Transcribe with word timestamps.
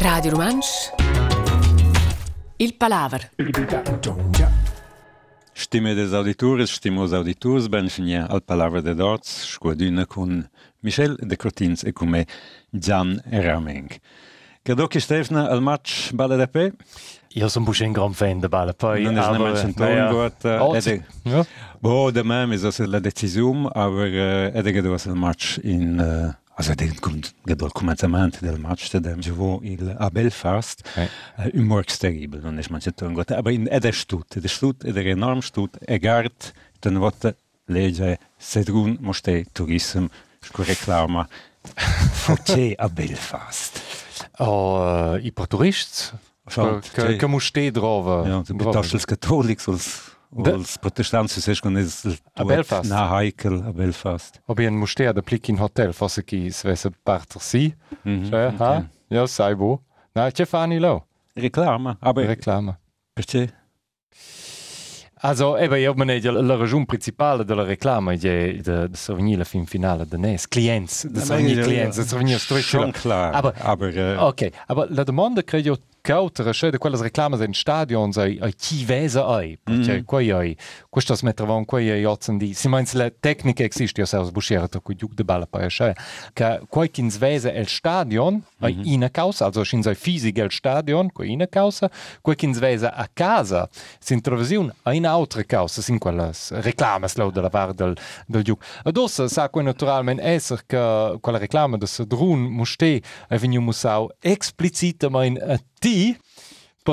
Radio 0.00 0.30
Romansch 0.30 0.92
Il 2.56 2.74
Palaver 2.74 3.30
Stimme 5.52 5.94
des 5.94 6.12
auditores, 6.14 6.70
stimos 6.70 7.12
auditors, 7.12 7.68
ben 7.68 7.88
finia 7.88 8.26
al 8.26 8.40
Palaver 8.40 8.82
de 8.82 8.94
Dorts, 8.94 9.52
squaduna 9.52 10.06
con 10.06 10.48
Michel 10.80 11.16
de 11.20 11.36
Cortins 11.36 11.84
e 11.84 11.92
con 11.92 12.08
me 12.08 12.26
Gian 12.70 13.20
Rameng. 13.30 13.88
Credo 14.62 14.86
che 14.86 15.00
Stefna 15.00 15.48
al 15.48 15.60
match 15.60 16.12
Balle 16.12 16.36
de 16.36 16.48
Pe? 16.48 16.72
Io 17.34 17.48
sono 17.48 17.70
un 17.78 17.92
gran 17.92 18.12
fan 18.12 18.40
di 18.40 18.48
Balla, 18.48 18.72
poi... 18.72 19.02
Non 19.02 19.18
è. 19.18 20.58
Oh, 20.58 20.74
Ed 20.74 20.80
sì. 20.80 20.90
è... 20.90 21.02
Ja. 21.24 21.46
Boh, 21.78 22.10
da 22.10 22.22
me 22.22 22.46
mi 22.46 22.56
sa 22.56 22.70
la 22.86 22.98
decisione, 22.98 23.68
aber 23.74 24.08
uh, 24.08 24.56
ed 24.56 24.66
è 24.66 24.72
che 24.72 24.80
dove 24.80 24.98
il 25.04 25.12
match 25.12 25.60
in... 25.62 26.34
Uh, 26.34 26.45
also 26.58 26.72
kommt 27.00 27.34
il 27.46 27.56
commencement 27.72 28.40
del 28.40 28.58
match 28.58 28.90
da 28.90 28.98
dem 29.00 29.20
Jovo 29.20 29.60
il 29.62 29.94
a 29.98 30.08
Belfast 30.10 30.82
un 31.52 31.64
morgs 31.64 31.98
terrible 31.98 32.40
non 32.40 32.58
è 32.58 32.64
manche 32.70 32.92
ton 32.92 33.12
got 33.12 33.30
aber 33.30 33.52
in 33.52 33.68
ed 33.70 33.84
è 33.84 33.92
stut 33.92 34.36
ed 34.36 34.44
è 34.44 34.48
stut 34.48 34.84
ed 34.84 34.96
è 34.96 35.06
enorm 35.06 35.40
stut 35.40 35.76
e 35.80 35.98
gart 35.98 36.52
den 36.80 36.96
wat 36.96 37.36
legge 37.66 38.18
sedrun 38.38 38.96
moste 39.00 39.44
tourism 39.52 40.06
sco 40.40 40.62
reclama 40.62 41.28
forte 42.24 42.74
a 42.76 42.88
Belfast 42.88 43.80
Oh, 44.38 45.16
i 45.16 45.32
Che, 46.80 46.80
sì. 47.10 47.16
che 47.16 47.26
musté 47.26 47.70
drova. 47.70 48.24
ja 48.26 48.40
drova. 48.40 48.70
piuttosto 48.70 48.96
els 48.96 49.04
catolics 49.04 49.66
els 50.36 50.44
De- 50.44 50.52
els 50.52 50.76
protestanti 50.78 51.40
se 51.40 51.50
es 51.52 51.60
A 52.34 52.44
Belfast? 52.44 52.88
na 52.90 53.08
Heikel 53.18 53.62
a 53.66 53.72
Belfast 53.72 54.40
Ob 54.46 54.58
ein 54.60 54.76
musté 54.76 55.12
da 55.12 55.22
plic 55.22 55.48
in 55.48 55.58
hotel, 55.58 55.92
fosse 55.92 56.22
chi 56.24 56.50
svesse 56.50 56.90
parter 57.02 57.40
si. 57.40 57.74
Mhm? 58.04 58.30
Ja, 59.08 59.26
sai 59.26 59.54
bo. 59.54 59.82
Na, 60.14 60.30
che 60.30 60.44
fanno 60.46 60.78
lo? 60.78 61.06
reclama 61.34 61.96
aber 62.00 62.26
Reclama. 62.26 62.78
perché 63.12 63.52
Also, 65.22 65.56
eben, 65.56 65.78
io 65.80 65.94
me 65.94 66.20
la 66.20 66.56
ragione 66.56 66.84
principale 66.84 67.42
della 67.44 67.64
reclama 67.64 68.12
è 68.12 68.16
di 68.16 68.62
sovenire 68.92 69.38
la 69.38 69.44
fin 69.44 69.64
finale 69.64 70.06
da 70.06 70.18
NES. 70.18 70.46
Clients, 70.46 71.06
di 71.06 71.20
sovenire 71.20 71.62
clients, 71.62 71.96
schon 72.06 72.38
struttura. 72.38 72.90
klar 72.92 73.34
Aber- 73.34 73.54
aber 73.62 73.96
äh, 73.96 74.16
Ok, 74.18 74.50
aber 74.66 74.86
la 74.90 75.04
domanda 75.04 75.42
credo 75.42 75.78
cautere, 76.06 76.52
cioè 76.52 76.70
di 76.70 76.78
quelle 76.78 76.96
reclame 76.96 77.44
in 77.44 77.52
stadion, 77.52 78.12
sai, 78.12 78.38
ai 78.40 78.54
chi 78.54 78.84
vesa 78.84 79.26
ai, 79.26 79.58
perché 79.60 80.04
quei 80.04 80.30
ai, 80.30 80.56
questo 80.88 81.16
smettervon 81.16 81.64
quei 81.64 81.90
ai 81.90 82.04
otzen 82.04 82.38
di, 82.38 82.54
si 82.54 82.68
meins 82.68 82.92
la 82.92 83.10
tecnica 83.10 83.64
existe, 83.64 84.00
io 84.00 84.06
saus 84.06 84.30
busciere 84.30 84.68
tra 84.68 84.78
cui 84.78 84.94
de 84.96 85.24
balla 85.24 85.48
poi, 85.48 85.68
cioè, 85.68 85.92
che 86.32 86.60
quei 86.68 86.90
kins 86.92 87.18
vesa 87.18 87.50
el 87.50 87.66
stadion, 87.66 88.40
ai 88.60 88.78
ina 88.84 89.10
causa, 89.10 89.46
also 89.46 89.64
schin 89.64 89.82
sei 89.82 89.96
fisic 89.96 90.38
el 90.38 90.52
stadion, 90.52 91.10
quei 91.10 91.32
ina 91.32 91.48
causa, 91.48 91.90
quei 92.22 92.36
kins 92.36 92.60
vesa 92.60 92.94
a 92.94 93.08
casa, 93.12 93.68
sin 93.98 94.20
television, 94.20 94.72
a 94.84 94.94
ina 94.94 95.10
altra 95.10 95.42
causa, 95.42 95.82
sin 95.82 95.98
quelles 95.98 96.52
reclames 96.62 97.16
lo 97.16 97.30
della 97.30 97.50
var 97.50 97.74
del, 97.74 97.96
del 98.28 98.44
giug. 98.44 98.62
Ad 98.84 98.96
ossa 98.96 99.26
sa 99.26 99.48
quei 99.48 99.64
naturalmente 99.64 100.22
esser 100.22 100.62
che 100.66 101.18
quella 101.20 101.38
reclama 101.38 101.76
de 101.76 101.86
Sadrun 101.86 102.46
muste, 102.46 103.02
e 103.28 103.38
veniu 103.38 103.60
musau 103.60 104.08
explicitamente 104.22 105.64
die 105.86 106.16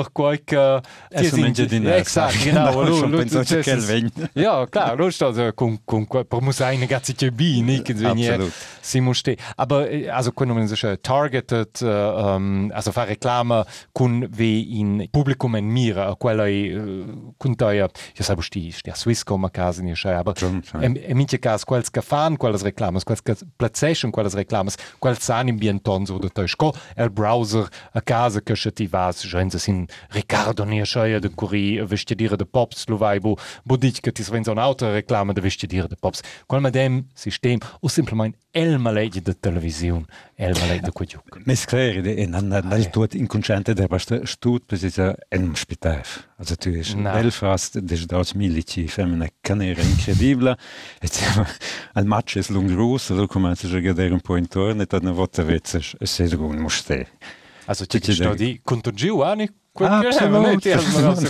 per 0.00 0.12
qualche... 0.12 0.80
Adesso 1.12 1.36
mangia 1.36 1.64
di 1.64 1.78
nero, 1.78 1.96
Esatto, 1.96 2.34
genau. 2.42 2.82
No, 2.84 3.16
pensato 3.16 3.44
cioè, 3.44 3.62
che 3.62 3.70
il 3.70 3.80
vegno. 3.80 4.10
Ja, 4.32 4.66
klar, 4.68 4.96
lo 4.98 5.10
sto 5.10 5.32
so, 5.32 5.52
con 5.54 5.78
con 5.84 6.06
per 6.06 6.40
muss 6.40 6.60
eine 6.60 6.86
ganze 6.86 7.14
Chemie, 7.14 7.62
nicht 7.62 7.88
irgendwie 7.88 8.28
Absolut. 8.28 8.52
si 8.80 9.00
musste. 9.00 9.36
Aber 9.56 9.88
also 10.12 10.32
können 10.32 10.56
wir 10.56 10.66
sich 10.68 10.84
targeted 11.02 11.82
ähm, 11.82 12.72
also 12.74 12.92
fare 12.92 13.08
Reklame 13.08 13.64
kun 13.92 14.26
wie 14.30 14.80
in 14.80 15.08
Publikum 15.10 15.54
en 15.54 15.68
mira, 15.68 16.14
quella 16.18 16.48
äh, 16.48 17.04
kun 17.38 17.56
da 17.56 17.72
ja, 17.72 17.88
sabo 18.18 18.42
sti 18.42 18.72
sti 18.72 18.90
a 18.90 18.94
Swisscom 18.94 19.44
a 19.44 19.50
casa 19.50 19.82
ni 19.82 19.94
schei, 19.96 20.14
aber 20.14 20.34
em 20.80 21.16
minche 21.16 21.38
cas 21.38 21.64
quels 21.64 21.90
che 21.90 22.02
fan 22.02 22.36
quelles 22.36 22.62
reclames, 22.62 23.04
quels 23.04 23.22
che 23.22 23.36
placation 23.56 24.10
quelles 24.12 24.34
reclames, 24.34 24.76
quels 24.98 25.22
san 25.22 25.48
in 25.48 25.58
bienton 25.58 26.06
so 26.06 26.18
da 26.18 26.46
sco 26.46 26.74
el 26.96 27.10
browser 27.10 27.68
a 27.92 28.00
casa 28.00 28.40
che 28.40 28.54
ti 28.72 28.86
vas, 28.86 29.24
genza 29.26 29.58
sin 29.58 29.83
Ricardo 30.10 30.64
ni 30.64 30.84
schei 30.84 31.20
de 31.20 31.28
curi 31.28 31.80
vestidire 31.84 32.36
de 32.36 32.44
pops 32.44 32.88
lo 32.88 32.96
vai 32.96 33.20
bo 33.20 33.36
bo 33.64 33.76
dic 33.76 34.00
che 34.00 34.12
ti 34.12 34.22
sven 34.22 34.44
so 34.44 34.52
un'altra 34.52 34.92
reclama 34.92 35.32
de 35.32 35.40
vestidire 35.40 35.88
de 35.88 35.96
pops. 35.96 36.22
Qual 36.46 36.60
ma 36.60 36.70
dem 36.70 37.04
system 37.14 37.58
o 37.80 37.88
simplement 37.88 38.34
el 38.54 38.78
malegi 38.78 39.20
de 39.20 39.34
television, 39.34 40.06
el 40.36 40.54
malegi 40.60 40.84
de 40.84 40.92
quadjuk. 40.92 41.40
Mes 41.46 41.64
klar, 41.66 41.98
e 42.06 42.26
nan 42.26 42.48
nel 42.48 42.86
tuot 42.90 43.14
inconsciente 43.18 43.74
der 43.74 43.88
basta 43.88 44.20
stut 44.26 44.66
precisa 44.66 45.14
en 45.28 45.54
spitaf. 45.56 46.28
Also 46.38 46.56
tu 46.56 46.70
Na. 46.96 47.12
Belfast 47.14 47.80
des 47.80 48.06
dort 48.06 48.34
milici 48.34 48.88
femina 48.88 49.28
canera 49.42 49.82
incredibile. 49.82 50.56
Et 51.02 51.22
al 51.94 52.04
match 52.04 52.36
es 52.36 52.48
lung 52.50 52.68
groß, 52.70 53.02
so 53.02 53.26
comincia 53.26 53.66
a 53.66 53.70
giocare 53.70 54.12
un 54.12 54.20
po' 54.20 54.36
intorno 54.36 54.82
e 54.82 54.86
tad 54.86 55.02
una 55.02 55.12
volta 55.12 55.42
vezza 55.42 55.78
e 55.98 56.06
se 56.06 56.24
un 56.36 56.58
muste. 56.58 57.08
Also 57.66 57.86
Ti 57.86 57.98
ti 57.98 58.12
ci 58.12 58.14
sto 58.14 58.34
Absolut. 59.74 60.64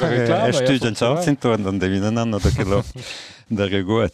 reclama. 0.03 0.47
Er 0.47 0.53
studiert 0.53 0.99
Schatz 0.99 1.27
intorno, 1.27 1.65
dann 1.65 1.79
devina 1.79 2.11
nanno 2.11 2.39
da 2.39 2.51
che 2.51 2.65
lo 2.65 2.85
da 3.49 3.65
regut. 3.65 4.13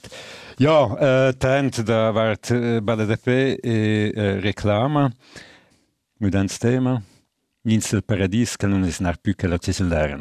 Ja, 0.59 1.29
äh, 1.29 1.33
tant 1.35 1.89
da 1.89 2.15
vart 2.15 2.51
äh, 2.51 2.81
Balle 2.81 3.07
de 3.07 3.17
Pe 3.17 3.59
e 3.63 4.11
äh, 4.11 4.41
reclama 4.41 5.11
mit 6.19 6.35
ans 6.35 6.59
tema. 6.59 7.03
Insel 7.65 8.03
Paradies 8.03 8.57
non 8.63 8.85
es 8.85 9.01
nar 9.01 9.19
più 9.19 9.35
che 9.35 9.47
la 9.47 9.59
cesellare 9.59 10.17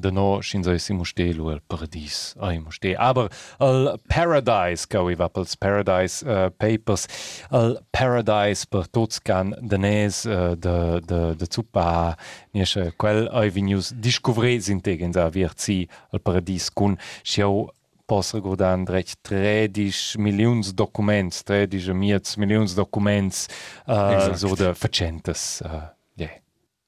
Denno 0.00 0.40
schien 0.42 0.64
sei 0.64 0.78
si 0.78 0.94
moste 0.94 1.32
lo 1.34 1.50
el 1.50 1.60
Paradies 1.60 2.34
a 2.40 2.52
moste. 2.60 2.96
Aber 2.96 3.28
al 3.58 3.98
Paradise 4.08 4.86
gowi 4.88 5.16
wappels 5.16 5.56
Paradise 5.56 6.22
uh, 6.24 6.50
Papers 6.50 7.06
al 7.50 7.78
Paradise 7.92 8.66
per 8.66 8.88
totskan 8.88 9.54
dennées 9.60 10.24
uh, 10.26 10.54
de, 10.56 11.00
de, 11.00 11.34
de 11.36 11.46
Zupa 11.46 12.16
nieche 12.54 12.92
Quell 12.96 13.28
Avenus 13.28 13.92
Discovré 13.92 14.60
sinn 14.60 14.80
tegen 14.80 15.16
a 15.16 15.28
wie 15.32 15.48
zi 15.56 15.88
al 16.12 16.20
Paradies 16.20 16.70
kun 16.70 16.98
Schau 17.22 17.70
Posse 18.06 18.40
go 18.40 18.54
an 18.58 18.86
recht 18.88 19.22
trädich 19.22 20.18
Millioungsdokuments, 20.18 21.44
trädische 21.44 21.94
Miz 21.94 22.36
Millioungsdokuments 22.36 23.48
uh, 23.86 24.34
so 24.34 24.54
de 24.54 24.74
verchentes. 24.74 25.62
Uh, 25.64 25.88
yeah. 26.16 26.30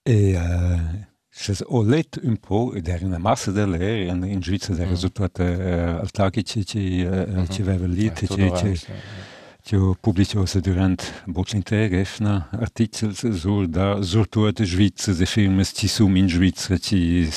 e, 0.04 0.36
uh 0.36 1.14
es 1.37 1.62
ho 1.67 1.83
letto 1.83 2.21
un 2.22 2.37
po' 2.37 2.72
ed 2.75 2.89
era 2.89 3.05
una 3.05 3.19
massa 3.19 3.50
delle 3.50 3.78
ere 3.78 4.05
in, 4.05 4.22
in 4.25 4.43
Svizzera 4.43 4.81
era 4.83 4.91
risultato 4.91 5.43
äh, 5.43 6.00
al 6.00 6.31
che 6.31 6.43
ci 6.43 6.65
ci 6.65 7.06
ci 7.50 7.62
aveva 7.62 7.87
lì 7.87 8.11
che 8.12 8.27
ci 8.27 8.53
ci 8.56 8.87
ci 9.67 9.77
ho 9.77 9.97
pubblicato 9.99 10.61
durante 10.61 11.05
Boc 11.25 11.53
Interrefna 11.55 12.50
articoli 12.53 13.15
sur 13.15 13.67
da 13.67 14.00
sur 14.03 14.28
tutte 14.28 14.65
Svizzera 14.65 15.17
de 15.17 15.27
firme 15.27 15.65
ci 15.65 15.89
sono 15.89 16.17
in 16.17 16.28
Svizzera 16.28 16.78
ci 16.78 17.28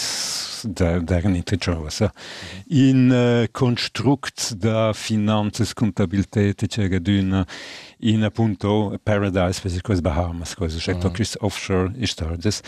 da 0.64 1.00
da 1.00 1.20
nicht 1.20 1.58
cosa 1.58 2.12
in 2.68 3.10
uh, 3.10 3.48
construct 3.52 4.54
da 4.56 4.94
finanzas 4.94 5.74
contabilità 5.74 6.54
c'era 6.68 7.00
d'una 7.00 7.46
in 8.00 8.24
appunto 8.24 9.00
paradise 9.04 9.60
per 9.62 9.82
queste 9.82 10.02
Bahamas 10.02 10.54
cosa 10.56 10.78
c'è 10.78 10.96
mm. 10.96 11.40
offshore 11.40 11.94
istardes 11.98 12.62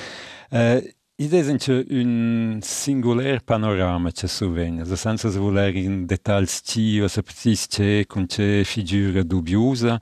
uh, 0.51 0.97
Id 1.21 1.33
esempio 1.33 1.83
un 1.89 2.59
singolare 2.61 3.41
panorama 3.41 4.09
c'è 4.09 4.25
sovegna, 4.25 4.85
nel 4.85 4.97
senso 4.97 5.29
di 5.29 5.37
voler 5.37 5.75
in 5.75 6.05
dettagli 6.05 6.45
ci 6.47 7.01
o 7.01 7.09
se 7.09 7.21
precis 7.23 7.67
c'è 7.67 8.05
con 8.05 8.25
c'è 8.25 8.63
figura 8.63 9.21
dubbiosa, 9.23 9.99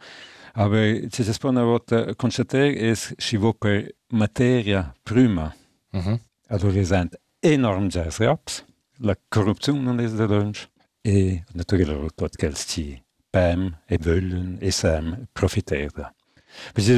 aber 0.54 1.08
c'è 1.08 1.24
si 1.24 1.34
spone 1.34 1.60
a 1.60 1.64
volta 1.64 2.14
constatare 2.14 2.76
è 2.76 2.94
si 2.94 3.36
va 3.38 3.52
per 3.58 3.96
materia 4.10 4.94
prima, 5.02 5.52
Mhm. 5.94 6.20
adolescente 6.50 7.20
enorm 7.40 7.88
jazz 7.88 8.20
raps, 8.20 8.64
la 8.98 9.18
corruzione 9.28 9.80
non 9.80 10.00
è 10.00 10.08
da 10.08 10.26
lunch, 10.28 10.70
e 11.02 11.44
naturalmente 11.54 12.14
tutto 12.16 12.30
quel 12.38 12.56
ci 12.56 13.02
PEM 13.28 13.80
e 13.88 13.98
vogliono 14.00 14.58
e 14.60 14.70
sam 14.70 15.26
profitare. 15.32 15.90
Perché 15.90 16.14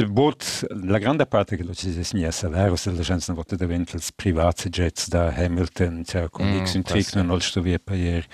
bot, 0.08 0.66
la 0.84 0.98
grande 0.98 1.26
parte 1.26 1.56
che 1.56 1.62
lo 1.64 1.74
ci 1.74 1.92
si 1.92 2.02
signa 2.04 2.30
salario 2.30 2.76
se 2.76 2.90
la 2.92 3.02
gente 3.02 3.24
non 3.28 3.36
vuole 3.36 3.56
diventare 3.56 4.02
privati 4.14 4.68
jets 4.68 5.08
da 5.08 5.32
Hamilton, 5.34 6.02
cioè 6.04 6.28
con 6.30 6.46
Mm, 6.46 6.64
X 6.64 6.72
questo. 6.72 6.82
trick 6.82 7.14
non 7.14 7.26
lo 7.26 7.38
sto 7.40 7.60
via 7.60 7.78
per 7.78 8.24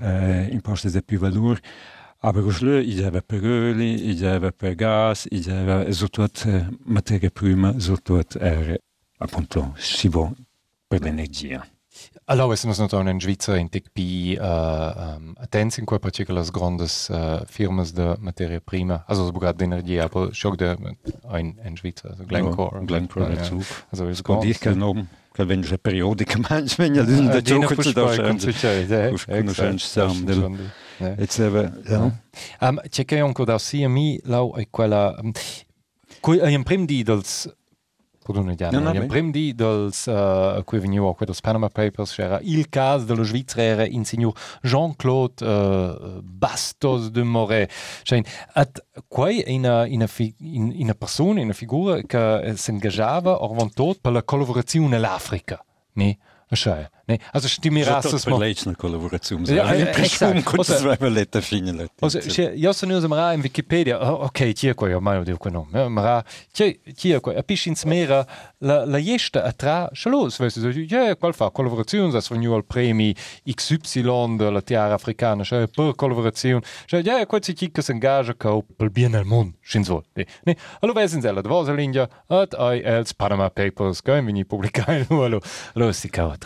eh, 0.00 0.48
imposte 0.50 0.90
di 0.90 1.02
più 1.02 1.18
valore. 1.18 1.60
Aber 2.20 2.42
Ruschle, 2.42 2.80
ich 2.80 3.02
habe 3.02 3.20
per 3.20 3.42
Öli, 3.44 4.10
ich 4.10 4.22
habe 4.22 4.50
per 4.52 4.74
gas, 4.76 5.26
ich 5.30 5.46
habe 5.50 5.92
so 5.92 6.08
tot 6.08 6.46
materia 6.84 7.28
prima, 7.30 7.78
so 7.78 7.96
tot 8.00 8.36
er 8.36 8.78
appunto 9.18 9.74
si 9.76 10.08
va 10.08 10.32
per 10.88 11.02
l'energia. 11.02 11.62
Allora, 12.26 12.56
se 12.56 12.66
non 12.90 13.08
in 13.08 13.20
Svizzera 13.20 13.58
in 13.58 13.68
tec 13.68 13.90
pi 13.92 14.36
uh, 14.40 14.44
um, 14.44 15.34
attents 15.36 15.76
in 15.76 15.84
quei 15.84 15.98
particolars 15.98 16.50
grandes 16.50 17.08
uh, 17.10 17.44
firmas 17.46 17.92
de 17.92 18.16
materia 18.18 18.60
prima, 18.60 19.04
also 19.06 19.26
sogar 19.26 19.52
de 19.52 19.64
energia, 19.64 20.04
aber 20.04 20.32
schon 20.32 20.56
de 20.56 20.74
in, 21.38 21.54
in 21.62 21.76
Svizzera, 21.76 22.12
also 22.12 22.24
Glencore. 22.24 22.78
Ja, 22.78 22.86
Glencore 22.86 23.28
ja, 23.28 23.36
dazu. 23.36 23.62
Also 23.90 24.06
ist 24.06 24.26
Und 24.26 24.44
ich 24.44 24.58
kann 24.58 24.82
oben, 24.82 25.08
wenn 25.36 25.62
c'è 25.62 25.76
periodica 25.76 26.38
manch 26.38 26.78
wenn 26.78 26.94
ja 26.94 27.02
Ah, 27.02 27.06
da 27.06 27.40
dina 27.40 27.40
gioco 27.40 27.74
puoi 27.74 27.84
ci 27.84 27.92
da 27.92 28.12
exakt, 28.14 29.26
conoscere 29.26 29.78
sam 29.78 30.08
das 30.08 30.24
del 30.24 30.34
schon, 30.36 30.58
ja. 30.98 31.14
e 31.16 31.72
ja. 31.88 32.20
Um, 32.60 32.80
c'è 32.88 33.04
che 33.04 33.18
anche 33.18 33.44
da 33.44 33.58
sia 33.58 33.88
mi 33.88 34.20
lau 34.24 34.54
è 34.54 34.68
quella 34.70 35.14
um, 35.20 35.32
qui 36.20 36.38
è 36.38 36.48
in 36.48 36.62
prim 36.62 36.86
di 36.86 37.02
dels 37.02 37.52
Pardon, 38.24 38.54
Diana, 38.54 38.78
No, 38.78 38.90
no, 38.90 38.94
in 38.98 39.06
prim 39.06 39.30
di 39.30 39.52
dels 39.54 40.06
uh, 40.06 40.62
qui 40.64 40.78
veniu 40.80 41.04
a 41.10 41.24
dels 41.26 41.40
Panama 41.40 41.68
Papers 41.68 42.14
c'era 42.14 42.38
il 42.40 42.70
caso 42.70 43.04
dello 43.04 43.22
Svizzera 43.22 43.84
in 43.84 44.06
signor 44.06 44.32
Jean-Claude 44.62 45.44
uh, 45.44 46.22
Bastos 46.22 47.10
de 47.10 47.22
Moret. 47.22 47.70
Cioè 48.02 48.22
at 48.54 48.82
una, 49.08 50.06
fi, 50.06 50.34
in, 50.38 50.72
una 50.74 50.94
persona, 50.94 51.42
una 51.42 51.52
figura 51.52 52.00
che 52.00 52.54
si 52.56 52.70
ingagava 52.70 53.42
ormai 53.44 53.70
tot 53.74 53.98
per 54.00 54.12
la 54.12 54.22
collaborazione 54.22 54.96
all'Africa. 54.96 55.62
Ne? 55.92 56.16
Cioè, 56.48 56.88
ne? 57.06 57.18
Also 57.32 57.48
lei 58.38 58.54
c'è 58.54 58.66
una 58.66 58.76
collaborazione. 58.76 59.44
Ja, 59.52 59.72
Ja, 59.74 59.90
Ossa- 60.56 60.76
ci 60.76 60.84
aveva 60.84 61.08
letto 61.08 61.40
fine. 61.40 61.88
Also, 62.00 62.18
c'è- 62.18 62.52
io 62.54 62.72
sono 62.72 62.96
usato 62.96 63.32
in 63.32 63.40
Wikipedia, 63.40 64.12
ok, 64.12 64.52
c'è 64.52 64.74
qua, 64.74 64.88
io 64.88 65.00
mai 65.00 65.22
dico 65.24 65.48
no, 65.48 65.68
eh, 65.72 65.88
ma 65.88 66.24
c'è 66.52 66.78
c'è 66.94 67.20
qua, 67.20 67.34
a 67.36 67.42
piscin 67.42 67.74
smera 67.76 68.26
la 68.58 68.84
la 68.84 69.00
gesta 69.00 69.42
a 69.42 69.52
tra, 69.52 69.88
chalos, 69.92 70.38
weißt 70.38 70.58
du, 70.60 70.68
ja, 70.88 71.14
qual 71.16 71.34
fa 71.34 71.50
collaborazione, 71.50 72.10
das 72.10 72.28
venu 72.28 72.52
al 72.52 72.64
premi 72.64 73.14
XY 73.44 74.36
della 74.36 74.60
Tiara 74.62 74.98
cioè 75.42 75.68
per 75.68 75.94
collaborazione, 75.94 76.62
cioè 76.86 77.02
ja, 77.02 77.24
quel 77.26 77.42
si 77.42 77.52
che 77.54 77.82
si 77.82 77.90
engagea 77.92 78.34
co 78.34 78.64
per 78.76 78.90
bien 78.90 79.14
al 79.14 79.24
mondo, 79.24 79.56
scins 79.60 79.88
ne, 80.14 80.26
ne, 80.44 80.56
allora 80.80 81.00
vesen 81.00 81.20
zella, 81.20 81.40
da 81.40 81.48
vosa 81.48 81.72
linja, 81.72 82.08
at 82.28 82.54
ai 82.54 82.80
els 82.82 83.14
Panama 83.14 83.50
Papers, 83.50 84.02
gaim 84.02 84.26
vini 84.26 84.44
pubblicai, 84.44 85.06
allora, 85.10 85.38
allora 85.74 85.92
si 85.92 86.08
cava 86.10 86.36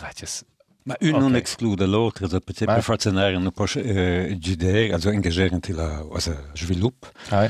traces. 0.95 1.11
Ma 1.11 1.17
un 1.17 1.19
non 1.19 1.33
Ok. 1.35 1.41
esclude 1.41 1.85
l'altro, 1.85 2.27
per 2.27 2.41
Ma- 2.45 2.51
esempio, 2.53 2.81
fazionare 2.81 3.35
un 3.35 3.51
po' 3.51 3.65
eh, 3.75 4.35
GDR, 4.39 4.93
also 4.93 5.09
engageren 5.11 5.59
til 5.61 5.75
la 5.75 6.03
also, 6.11 6.31
svilup, 6.55 7.05
Ai, 7.31 7.49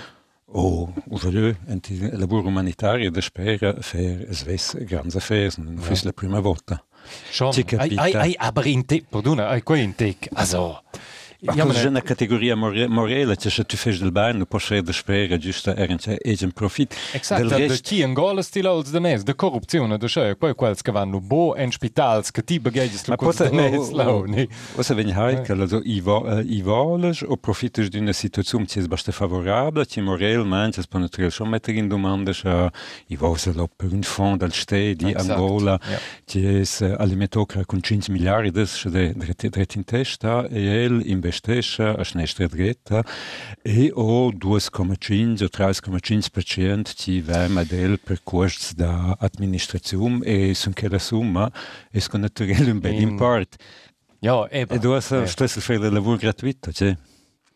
o 0.51 0.89
aujourd'hui, 1.09 1.55
en 1.67 1.79
til 1.79 2.09
lavoro 2.13 2.47
umanitario 2.47 3.11
da 3.11 3.21
spera 3.21 3.73
fer 3.81 4.25
sves 4.33 4.75
grans 4.87 5.15
affairs, 5.15 5.57
non 5.57 5.75
Ja. 5.77 5.81
fis 5.81 6.03
la 6.03 6.11
prima 6.11 6.39
volta. 6.39 6.83
schon, 7.31 7.53
Ci 7.53 7.61
ai, 7.61 7.65
capita. 7.65 8.01
ai, 8.01 8.13
ai, 8.13 8.35
aber 8.39 8.65
in 8.65 8.85
te, 8.85 9.01
perdona, 9.09 9.47
ai, 9.49 9.61
qua 9.61 9.77
in 9.77 9.95
te, 9.95 10.15
also, 10.33 10.57
Ma 10.57 10.99
Ja, 11.41 11.53
ja, 11.53 11.63
ma 11.63 11.71
c'è 11.71 11.85
una 11.85 12.01
categoria 12.01 12.53
more- 12.53 12.89
morale, 12.89 13.37
cioè 13.37 13.49
se 13.49 13.63
tu 13.63 13.77
fai 13.77 13.97
del 13.97 14.11
bene, 14.11 14.39
non 14.39 14.45
puoi 14.45 14.59
essere 14.59 14.81
da 14.81 14.91
spera, 14.91 15.37
giusto, 15.37 15.73
er 15.73 15.95
c'è 15.95 16.17
un 16.41 16.51
profit. 16.51 16.93
Exakt, 17.13 17.39
Del 17.39 17.49
da 17.49 17.55
rest, 17.55 17.87
ti 17.87 18.03
Angola 18.03 18.41
stila 18.41 18.71
als 18.71 18.91
de 18.91 18.99
nes, 18.99 19.23
de 19.23 19.33
corrupzione, 19.33 19.97
de 19.97 20.09
schei, 20.09 20.35
quei 20.35 20.53
quels 20.53 20.81
che 20.81 20.91
vanno 20.91 21.21
bo 21.21 21.55
en 21.55 21.71
spitals, 21.71 22.31
che 22.31 22.43
ti 22.43 22.59
begegis 22.59 23.05
lu 23.05 23.11
Ma 23.11 23.15
quels 23.15 23.37
poate, 23.37 23.55
de 23.55 23.69
nes, 23.69 23.89
lau, 23.91 24.25
ne? 24.25 24.49
Cosa 24.75 24.93
veni 24.93 25.13
heikel, 25.13 25.61
also 25.61 25.79
i, 25.81 26.01
va, 26.01 26.41
i 26.41 26.61
voles 26.61 27.21
o 27.21 27.37
profites 27.37 27.87
d'una 27.87 28.11
situazione 28.11 28.65
che 28.65 28.81
è 28.81 28.87
basta 28.87 29.13
favorabile, 29.13 29.85
che 29.85 30.01
morale, 30.01 30.43
man, 30.43 30.71
che 30.71 30.83
può 30.89 30.99
naturalmente 30.99 31.33
schon 31.37 31.47
mettere 31.47 31.77
in 31.77 31.87
domanda, 31.87 32.33
che 32.33 32.69
i 33.07 33.15
voles 33.15 33.49
lo 33.53 33.69
per 33.73 33.93
un 33.93 34.01
fond 34.01 34.41
al 34.41 34.51
ste 34.51 34.93
di 34.93 35.11
Exakt, 35.11 35.29
Angola, 35.29 35.79
ja. 35.89 35.99
che 36.25 36.63
è 36.63 36.95
alimentato 36.97 37.63
con 37.65 37.81
5 37.81 38.11
miliardi, 38.11 38.51
che 38.51 39.35
è 39.37 39.47
dret 39.47 39.75
in 39.75 39.85
testa, 39.85 40.45
e 40.49 40.83
el 40.83 41.01
investesce 41.05 41.27
vështresha, 41.29 41.87
është 42.03 42.15
në 42.19 42.23
shtë 42.33 42.45
drejtë, 42.55 42.97
e 43.63 43.65
o 43.95 44.31
2,5-3,5% 44.45 46.87
që 47.01 47.11
vejmë 47.29 47.59
adel 47.63 47.93
për 48.03 48.17
koshtës 48.27 48.69
da 48.79 48.93
administracium 49.29 50.15
e 50.25 50.27
së 50.57 50.67
në 50.73 50.77
kërë 50.83 51.01
suma, 51.09 51.45
e 51.93 51.95
së 52.03 52.17
në 52.19 52.29
të 52.33 52.43
rellën 52.53 52.79
bedim 52.83 53.11
mm. 53.15 53.21
partë. 53.21 53.55
Jo, 54.25 54.37
e 54.51 54.65
pa. 54.67 54.75
E 54.75 54.77
duha 54.83 54.99
së 55.03 55.17
shtresë 55.31 55.59
fërë 55.63 55.81
dhe 55.85 55.89
lavur 55.95 56.17
gratuit, 56.19 56.59
të 56.65 56.71
që? 56.75 56.87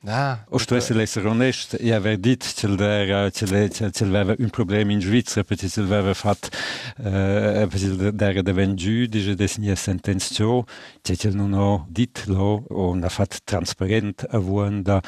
Ah, 0.05 0.39
O 0.49 0.57
stessel 0.59 0.99
esser 0.99 1.25
onest, 1.25 1.77
e 1.79 1.93
aver 1.93 2.17
dit 2.17 2.43
cel 2.43 2.75
der 2.75 3.31
cel 3.31 3.69
cel 3.71 3.91
cel 3.93 4.09
veva 4.11 4.35
un 4.37 4.49
problem 4.49 4.89
in 4.89 4.99
Svizzera, 5.01 5.43
perché 5.45 5.69
cel 5.69 5.85
veva 5.85 6.13
fat 6.13 6.49
perché 6.97 8.11
der 8.11 8.43
de 8.43 8.51
ven 8.53 8.75
giudice 8.75 9.33
des 9.35 9.57
nia 9.59 9.75
sentenzio, 9.75 10.65
cioè 11.01 11.15
cel 11.15 11.35
non 11.35 11.53
ho 11.53 11.85
dit 11.89 12.25
lo 12.27 12.65
o 12.69 12.93
na 12.95 13.07
fat 13.09 13.39
transparent 13.45 14.25
avuanda 14.31 15.01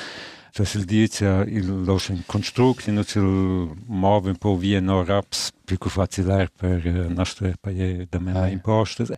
Stessel 0.52 0.86
dit 0.86 1.20
ja 1.20 1.44
il 1.44 1.84
lo 1.84 2.00
un 2.10 2.24
construct 2.26 2.88
in 2.88 3.04
cel 3.06 3.22
move 3.88 4.30
un 4.30 4.38
po 4.38 4.56
via 4.56 4.80
no 4.80 5.04
raps 5.04 5.52
più 5.66 5.78
che 5.78 5.90
facile 5.90 6.48
per 6.56 6.86
nostre 7.10 7.56
paie 7.60 8.08
da 8.10 8.20
me 8.20 8.32
Ah, 8.32 8.46
ja. 8.46 8.54
impostes. 8.54 9.12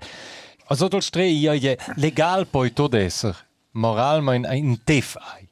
also 0.70 0.88
dol 0.88 1.04
stre 1.04 1.26
ja 1.28 1.54
je 1.54 1.78
legal 1.98 2.48
poi 2.48 2.74
tot 2.74 2.96
esser, 2.96 3.36
moral 3.74 4.24
ma 4.24 4.34
in 4.34 4.48
in 4.52 4.80
tef 4.84 5.16
ai. 5.18 5.47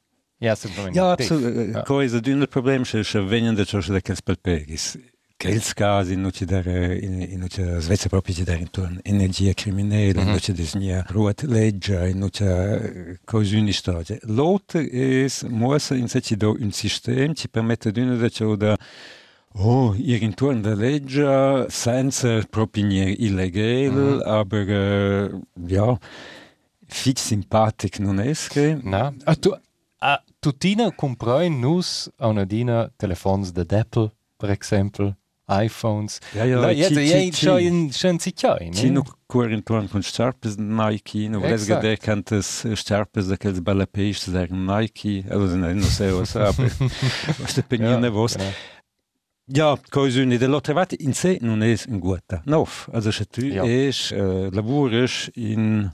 Ja. 0.46 0.56
Ja, 0.94 1.12
absolut. 1.12 1.74
Ja. 1.74 1.82
Ko 1.82 2.00
is 2.00 2.12
het 2.12 2.28
een 2.28 2.48
probleem, 2.48 2.86
ze 2.86 3.04
ze 3.04 3.24
winnen 3.24 3.56
dat 3.56 3.68
ze 3.68 3.82
dat 3.92 4.02
kels 4.02 4.20
pelpegis. 4.20 4.96
Kels 5.38 5.72
gas 5.76 6.08
in 6.08 6.22
noche 6.22 6.46
daar 6.46 6.66
in 6.68 7.20
in 7.30 7.40
noche 7.40 7.78
Svezia 7.82 8.08
proprio 8.10 8.44
daar 8.44 8.60
in 8.60 8.70
torno 8.72 9.00
energia 9.04 9.54
criminele, 9.54 10.14
in 10.20 10.26
Mhm. 10.26 10.32
noche 10.32 10.54
disnia 10.54 11.04
ruot 11.08 11.42
legge, 11.42 12.08
in 12.10 12.18
noche 12.18 13.20
cose 13.26 13.56
uni 13.56 13.72
storie. 13.74 14.18
L'autre 14.22 14.90
is 14.90 15.44
moessa 15.50 15.96
in 15.96 16.08
se 16.08 16.22
ci 16.22 16.38
do 16.38 16.56
un 16.60 16.72
system 16.72 17.34
ci 17.34 17.48
permette 17.50 17.92
d'una 17.92 18.16
da 18.16 18.30
ciò 18.30 18.56
da 18.56 18.78
Oh, 19.58 19.96
ir 19.98 20.22
intorno 20.22 20.62
da 20.62 20.74
legge 20.76 21.66
senza 21.70 22.42
propiniere 22.50 23.12
illegale, 23.12 24.22
aber 24.26 24.68
äh, 24.68 25.30
ja, 25.68 25.98
fix 26.88 27.22
sympathic 27.28 28.00
non 28.00 28.20
esche. 28.20 28.78
Na, 28.84 29.14
a 29.26 29.36
tu 29.36 29.54
a 30.12 30.24
tutina 30.40 30.92
comprai 30.92 31.50
nus 31.50 32.10
a 32.18 32.28
una 32.28 32.46
dina 32.46 32.90
telefons 32.98 33.52
de 33.52 33.64
Apple, 33.80 34.12
per 34.38 34.50
exempel, 34.50 35.16
iPhones. 35.48 36.20
Ja, 36.34 36.44
ja, 36.46 36.60
ci- 36.74 36.94
ja, 36.94 37.20
ci- 37.20 37.32
schon 37.34 37.92
schon 37.92 38.20
si 38.20 38.32
chiai, 38.34 38.72
Ci 38.74 38.86
ne? 38.86 38.92
nu 38.92 39.02
cuor 39.28 39.52
intorno 39.52 39.88
con 39.88 40.02
starpes 40.02 40.56
Nike, 40.58 41.28
no 41.30 41.40
vres 41.40 41.62
Exact. 41.62 41.82
gade 41.82 41.98
cantas 41.98 42.66
starpes 42.74 43.28
da 43.28 43.38
quels 43.38 43.60
bella 43.62 43.86
peixe 43.86 44.32
der 44.32 44.50
Nike, 44.52 45.24
also 45.30 45.56
non 45.56 45.76
non 45.78 45.90
so 45.90 46.18
was 46.18 46.36
aber 46.36 46.70
was 47.40 47.54
de 47.56 48.10
vos. 48.10 48.36
genau. 48.36 48.52
Ja, 49.48 49.78
cosa 49.92 50.22
uni 50.22 50.38
de 50.38 50.48
l'altra 50.48 50.74
parte 50.74 50.96
in 51.00 51.14
sé 51.14 51.38
non 51.42 51.62
es 51.62 51.86
un 51.86 52.00
guata. 52.00 52.42
No, 52.46 52.66
also 52.92 53.12
se 53.12 53.26
tu 53.26 53.42
Ja. 53.46 53.64
es 53.64 54.12
uh, 54.12 54.50
labores 54.52 55.30
in 55.36 55.92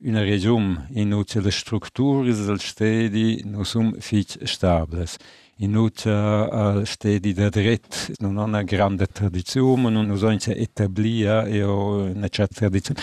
una 0.00 0.20
regione 0.22 0.88
in 0.94 1.12
uce 1.12 1.40
le 1.40 1.50
strutture 1.50 2.32
del 2.34 2.60
stedi 2.60 3.42
non 3.44 3.64
sono 3.64 3.92
fich 3.98 4.42
stables. 4.44 5.16
In 5.60 5.74
uce 5.74 6.10
uh, 6.10 6.84
stedi 6.84 7.32
da 7.32 7.48
dret 7.48 8.12
non 8.18 8.36
ha 8.36 8.42
una 8.42 8.62
grande 8.62 9.06
tradizione, 9.06 9.88
non 9.88 10.10
usa 10.10 10.38
se 10.38 10.52
etablia 10.52 11.46
e 11.46 11.62
ho 11.62 12.02
una 12.02 12.28
certa 12.28 12.56
tradizione. 12.56 13.00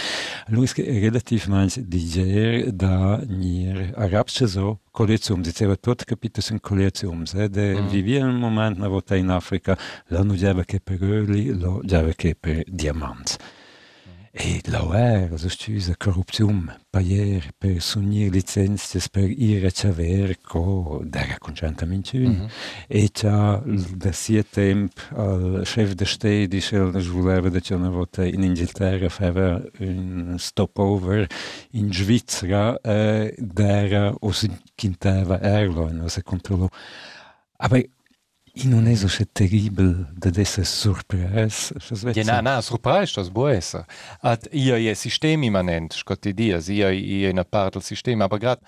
Lui 0.49 0.69
è 0.75 0.99
relativamente 0.99 1.83
diger 1.87 2.71
da 2.71 3.19
nier 3.25 3.93
arabsche 3.95 4.45
so 4.45 4.81
collezium, 4.91 5.41
diceva 5.41 5.75
tot 5.75 6.03
capito 6.03 6.41
sun 6.41 6.59
collezium, 6.59 7.23
eh, 7.33 7.49
de 7.49 7.73
Mm. 7.81 7.87
vivia 7.87 8.23
un 8.23 8.37
moment 8.37 8.77
na 8.77 8.87
volta 8.87 9.15
in 9.15 9.29
Africa, 9.29 9.75
là 10.09 10.21
non 10.21 10.35
giava 10.35 10.63
che 10.63 10.79
per 10.79 11.01
öli, 11.01 11.57
lo 11.57 11.81
giava 11.83 12.11
che 12.13 12.35
per 12.39 12.61
diamanti. 12.67 13.33
E 14.35 14.61
lo 14.65 14.93
è, 14.95 15.27
also 15.29 15.47
stüsa 15.47 15.93
corrupzione, 15.95 16.79
paier, 16.89 17.51
per 17.55 17.79
sunir 17.79 18.31
licenzias, 18.31 19.07
per 19.07 19.29
ire 19.29 19.69
c'aver, 19.71 20.41
co, 20.41 21.01
dera 21.05 21.37
concentamento 21.37 22.17
un. 22.17 22.23
Mhm. 22.23 22.47
E 22.87 23.11
c'ha 23.11 23.61
da 23.95 24.11
sia 24.11 24.43
temp 24.43 24.91
al 25.11 25.61
chef 25.65 25.93
de 25.93 26.05
state 26.05 26.47
diceva 26.47 26.89
che 26.89 27.07
voleva 27.09 27.49
da 27.49 27.59
c'è 27.59 27.75
una 27.75 27.91
volta 27.91 28.25
in 28.25 28.41
Inghilterra 28.41 29.07
fava 29.07 29.61
un 29.77 30.35
stopover 30.39 31.27
in 31.73 31.93
Svizzera 31.93 32.79
eh, 32.81 33.35
d'era 33.37 34.15
o 34.19 34.31
si 34.31 34.49
chintava 34.73 35.41
airline 35.41 36.01
o 36.01 36.07
se 36.07 36.23
controllo. 36.23 36.69
Aber 37.57 37.87
Indoneso 38.53 39.07
še 39.09 39.25
teribel, 39.33 40.03
da 40.13 40.29
de 40.29 40.43
se 40.45 40.61
surprise. 40.69 41.73
Je 42.13 42.21
na, 42.23 42.37
na, 42.45 42.59
surprise, 42.61 43.09
što 43.09 43.23
zbo 43.23 43.47
esa. 43.49 43.85
At 44.21 44.45
io 44.51 44.75
je 44.77 44.93
sistem 44.95 45.43
immanent, 45.43 45.93
što 45.93 46.15
ti 46.15 46.33
dias, 46.33 46.69
io 46.69 46.89
je 46.89 47.31
una 47.33 47.43
parte 47.43 47.79
del 47.79 47.81
sistema, 47.81 48.25
aber 48.25 48.39
grad 48.39 48.61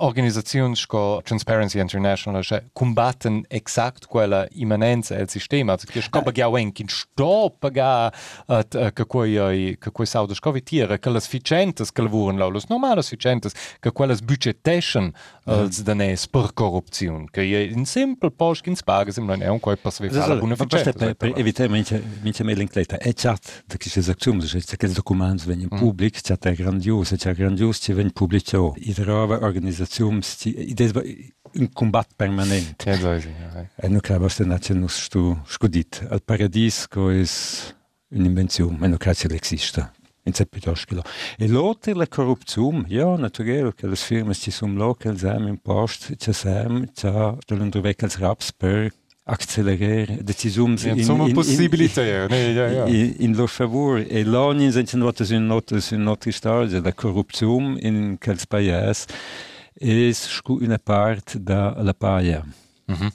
organizazion 0.00 0.76
što 0.76 1.20
Transparency 1.24 1.80
International 1.80 2.42
še 2.42 2.60
combatten 2.78 3.44
exakt 3.50 4.06
quella 4.10 4.46
immanenza 4.50 5.16
el 5.18 5.28
sistema, 5.28 5.76
at 5.76 5.86
kje 5.86 6.02
što 6.02 6.22
paga 6.24 6.48
wenkin, 6.50 6.88
što 6.88 7.50
paga 7.60 8.10
at 8.46 8.74
eh, 8.74 8.90
kako 8.90 9.24
je, 9.24 9.76
kako 9.76 10.02
je 10.02 10.06
saudo 10.06 10.34
što 10.34 10.52
vitira, 10.52 10.98
che 10.98 11.10
las 11.10 11.28
ficentes 11.28 11.90
che 11.90 12.02
lavuren 12.02 12.38
laulos, 12.38 12.68
normalos 12.68 13.10
ficentes, 13.10 13.54
che 13.80 13.90
quellas 13.90 14.22
budgetation 14.22 15.04
eh, 15.06 15.12
ja. 15.46 15.60
als 15.60 15.84
danes 15.84 16.26
per 16.26 16.52
corruption, 16.54 17.26
che 17.28 17.42
je 17.42 17.66
in 17.70 17.86
simple 17.86 18.30
posch 18.30 18.66
in 18.66 18.76
spagas 18.76 19.18
non 19.26 19.42
è 19.42 19.48
un 19.48 19.60
quei 19.60 19.76
per 19.76 19.92
svefare 19.92 20.28
la 20.28 20.36
buona 20.36 20.56
faccia. 20.56 20.92
Per 20.92 21.32
evitare 21.36 21.68
mince 21.68 22.44
mailing-kleta, 22.44 22.96
è 22.98 23.12
chat 23.12 23.64
da 23.66 23.76
che 23.76 23.90
si 23.90 23.98
esaczium, 23.98 24.40
cioè 24.40 24.62
che 24.76 24.88
documenti 24.88 25.46
vengono 25.46 25.78
pubblici, 25.78 26.22
c'è 26.22 26.54
grandiose, 26.54 27.16
c'è 27.16 27.34
grandiose, 27.34 27.80
ci 27.80 27.92
vengono 27.92 28.12
pubblicato. 28.14 28.74
I 28.78 28.94
trova 28.94 29.38
organizaziums 29.44 30.36
un 31.52 31.68
combat 31.72 32.08
permanent. 32.16 32.82
Ja, 32.84 32.96
so 32.96 33.12
ist 33.12 33.26
ja. 33.26 33.68
E 33.74 33.88
non 33.88 34.00
credo 34.00 34.26
che 34.26 34.44
non 34.44 34.58
c'è 34.58 34.74
stu 34.88 35.38
scudit. 35.44 36.06
Al 36.08 36.22
paradisco 36.22 37.10
è 37.10 37.24
un'invenzione, 38.08 38.76
ma 38.78 38.86
non 38.86 38.96
credo 38.96 39.28
che 39.28 39.38
esista. 39.40 39.92
In 40.26 40.32
Zeppitoschkilo. 40.32 41.04
E 41.38 41.46
l'altra 41.46 41.94
la 41.94 42.08
corruzione, 42.08 42.84
ja, 42.88 43.16
naturalmente, 43.16 43.74
che 43.76 43.86
le 43.86 43.94
firme 43.94 44.34
ci 44.34 44.50
sono 44.50 44.74
locali, 44.74 45.16
siamo 45.16 45.46
in 45.46 45.58
post, 45.58 46.16
ci 46.16 46.32
siamo, 46.32 46.84
ci 46.86 46.90
stanno 46.94 47.38
trovando 47.46 47.78
i 47.78 47.94
raps 47.96 48.52
per 48.52 48.92
accelerare 49.28 50.18
decisioni 50.22 50.80
in, 50.84 50.98
in, 50.98 51.32
possibilità 51.32 52.02
in, 52.02 52.26
nee, 52.28 52.52
ja, 52.52 52.66
ja. 52.66 52.86
in, 52.86 53.14
in 53.18 53.32
loro 53.32 53.46
favore. 53.46 54.06
E 54.08 54.24
l'ogni 54.24 54.70
sono 54.70 55.04
notte 55.04 55.24
su 55.80 55.94
un'altra 55.94 56.30
storia, 56.30 56.80
la 56.80 56.94
corruzione 56.94 57.78
in 57.80 58.16
quel 58.18 58.38
paese 58.48 59.06
ist 59.78 60.40
una 60.46 60.78
part 60.78 61.36
da 61.38 61.74
la 61.82 61.92
paia. 61.92 62.44
Mm 62.90 62.94
-hmm. 62.94 63.12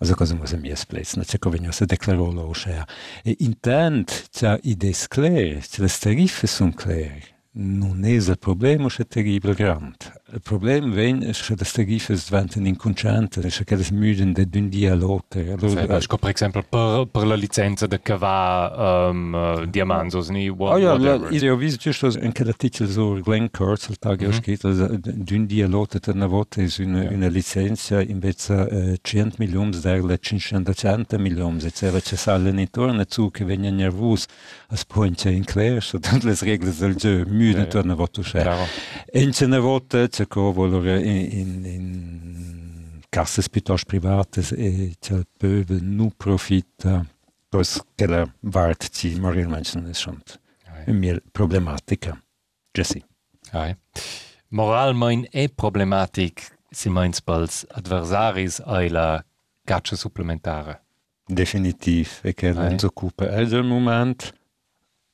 Also 0.00 0.14
cosa 0.14 0.34
muss 0.34 0.52
mi 0.52 0.70
esplets, 0.70 1.14
na 1.16 1.24
c'è 1.24 1.38
come 1.38 1.72
se 1.72 1.84
declarò 1.84 2.30
lo 2.30 2.48
osea. 2.48 2.86
E 3.22 3.36
intent 3.40 4.28
c'è 4.30 4.58
i 4.62 4.74
descler, 4.74 5.60
c'è 5.60 5.82
le 5.82 5.88
tariffe 5.88 6.46
sono 6.46 6.72
claire. 6.72 7.22
Non 7.52 8.04
è 8.04 8.08
il 8.08 8.36
problema, 8.38 8.88
è 8.88 9.06
terribile 9.06 9.54
grande. 9.54 10.19
Il 10.32 10.40
problema 10.42 10.94
viene 10.94 11.32
che 11.32 11.54
le 11.56 11.64
tariffe 11.64 12.14
diventano 12.14 12.68
inconscienti, 12.68 13.40
che 13.40 13.76
le 13.76 13.86
muoiono 13.90 14.32
da 14.32 14.44
un 14.52 14.68
dia 14.68 14.92
all'altro. 14.92 15.40
Allora, 15.40 15.86
per 15.86 16.30
esempio, 16.32 16.64
per, 16.68 17.08
per 17.10 17.26
la 17.26 17.34
licenza 17.34 17.86
di 17.88 17.98
cavare 18.00 19.10
um, 19.10 19.32
uh, 19.32 19.66
diamanti, 19.66 20.18
ni 20.30 20.48
what, 20.48 20.74
oh, 20.74 20.78
ja, 20.78 20.92
whatever. 20.92 21.32
Io 21.32 21.52
ho 21.52 21.56
visto 21.56 21.78
giusto 21.90 22.06
anche 22.20 22.44
l'articolo 22.44 22.88
su 22.88 23.20
Glenn 23.24 23.46
Kurtz, 23.50 23.88
il 23.88 23.98
tag 23.98 24.22
mm 24.22 24.28
-hmm. 24.28 24.34
scritto, 24.34 24.72
d'un 24.98 25.46
dia 25.46 25.66
all'altro, 25.66 26.12
una 26.12 26.26
volta 26.26 26.60
è 26.60 26.68
una, 26.78 27.02
yeah. 27.02 27.12
una 27.12 27.28
licenza, 27.28 28.00
invece 28.00 28.52
uh, 28.52 28.94
100 29.00 29.36
milioni, 29.38 29.80
da 29.80 30.16
500 30.16 31.18
milioni, 31.18 31.64
e 31.64 31.72
c'era 31.72 31.98
c'è 32.00 32.14
sale 32.16 32.50
intorno, 32.50 33.04
su 33.08 33.30
che 33.32 33.44
vengono 33.44 33.74
nervosi, 33.74 34.26
a 34.68 34.76
spunta 34.76 35.28
in 35.28 35.44
clair, 35.44 35.82
so 35.82 35.98
tutte 36.00 36.26
le 36.26 36.36
regole 36.38 36.72
del 36.72 36.94
gioco, 36.94 37.30
müde 37.30 37.66
torna 37.66 37.94
voto 37.94 38.22
c'è. 38.22 38.46
E 39.06 39.22
in 39.22 39.32
una 39.40 39.58
volta 39.58 40.06
c'è 40.26 40.80
che 40.80 41.00
in, 41.00 41.38
in, 41.38 41.64
in 41.64 43.00
casse 43.08 43.42
piuttosto 43.50 43.86
private 43.86 44.40
e 44.56 44.96
c'è 44.98 45.14
il 45.14 45.26
pöbel 45.36 45.82
non 45.82 46.12
profitta, 46.16 47.04
che 47.94 48.06
la 48.06 48.30
vart 48.40 48.88
ci 48.90 49.18
morire 49.18 49.48
menschen 49.48 49.86
è 49.86 49.92
schon 49.92 50.22
una 50.86 51.20
problematica. 51.32 52.22
Jesse. 52.72 53.04
Ai. 53.52 53.76
Moralmein 54.48 55.26
è 55.30 55.48
problematic 55.48 56.58
si 56.70 56.88
meins 56.88 57.20
pels 57.20 57.66
adversaris 57.68 58.60
ai 58.64 58.88
la 58.88 59.24
caccia 59.64 59.96
supplementare. 59.96 60.82
Definitiv, 61.26 62.20
e 62.22 62.34
che 62.34 62.52
non 62.52 62.78
si 62.78 62.84
occupa. 62.84 63.28
È 63.28 63.40
il 63.40 63.64
momento 63.64 64.26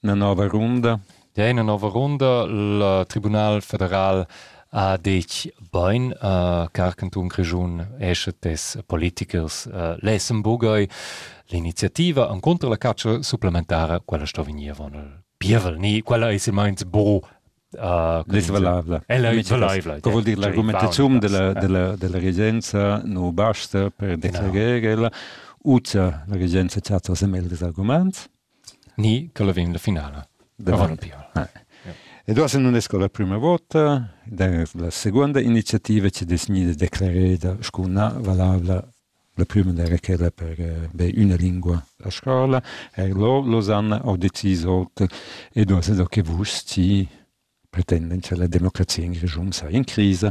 una 0.00 0.14
nuova 0.14 0.46
ronda. 0.46 0.98
Ja, 1.32 1.50
una 1.50 1.62
nuova 1.62 1.88
ronda. 1.88 2.42
Il 2.44 3.04
Tribunal 3.06 3.62
Federal 3.62 4.26
ha 4.70 4.96
detto 4.96 5.50
bene 5.70 6.16
uh, 6.20 6.68
che 6.70 6.92
Canton 6.94 7.26
Grigion 7.26 7.96
esce 7.98 8.34
des 8.38 8.78
politikers 8.84 9.68
uh, 9.72 9.96
lesen 10.00 10.40
bugoi 10.40 10.88
l'iniziativa 11.46 12.36
contro 12.40 12.68
la 12.68 12.76
caccia 12.76 13.22
supplementare, 13.22 14.02
quella 14.04 14.26
sta 14.26 14.42
venendo 14.42 14.86
il 14.92 15.24
Bievel, 15.36 15.78
ni 15.78 16.00
quella 16.02 16.30
è 16.30 16.36
silmente 16.36 16.84
bo 16.84 17.20
Uh, 17.68 18.22
L'isvalabla. 18.26 19.02
È 19.04 19.18
l'isvalabla. 19.18 19.98
Che 20.00 20.10
vuol 20.10 20.22
dire 20.22 20.40
l'argumentazione 20.40 21.18
della, 21.18 21.52
della, 21.52 21.94
della 21.96 22.18
regenza 22.18 23.02
non 23.04 23.34
basta 23.34 23.90
per 23.90 24.16
declarare 24.16 24.94
la 24.94 25.12
uccia 25.64 26.24
la 26.26 26.36
regenza 26.36 26.80
c'ha 26.80 26.98
tre 27.00 27.26
mille 27.26 27.54
argomenti 27.60 28.20
ni 28.96 29.30
che 29.32 29.44
la 29.44 29.52
vinna 29.52 29.72
la 29.72 29.78
finale. 29.78 30.28
Davanti. 30.54 31.12
Ah. 31.32 31.50
E 32.28 32.32
dopo 32.32 32.58
non 32.58 32.74
è 32.74 32.80
la 32.90 33.08
prima 33.08 33.36
volta, 33.36 34.12
la 34.24 34.90
seconda 34.90 35.40
iniziativa 35.40 36.10
ci 36.10 36.24
decide 36.24 36.70
di 36.70 36.74
declarare 36.74 37.58
scuna 37.60 38.08
valabile 38.18 38.94
la 39.34 39.44
prima 39.44 39.72
era 39.80 39.96
quella 40.00 40.30
per 40.32 40.60
eh, 40.60 41.12
una 41.18 41.36
lingua 41.36 41.80
a 42.02 42.10
scuola, 42.10 42.60
e 42.92 43.06
lo 43.10 43.42
Losanna 43.42 44.02
ha 44.02 44.16
deciso 44.16 44.90
e 45.52 45.64
dopo 45.64 46.04
che 46.06 46.22
vusti 46.22 47.08
pretendono 47.70 48.18
che 48.20 48.34
la 48.34 48.48
democrazia 48.48 49.04
in 49.04 49.16
regione 49.20 49.52
sia 49.52 49.68
in 49.68 49.84
crisi. 49.84 50.28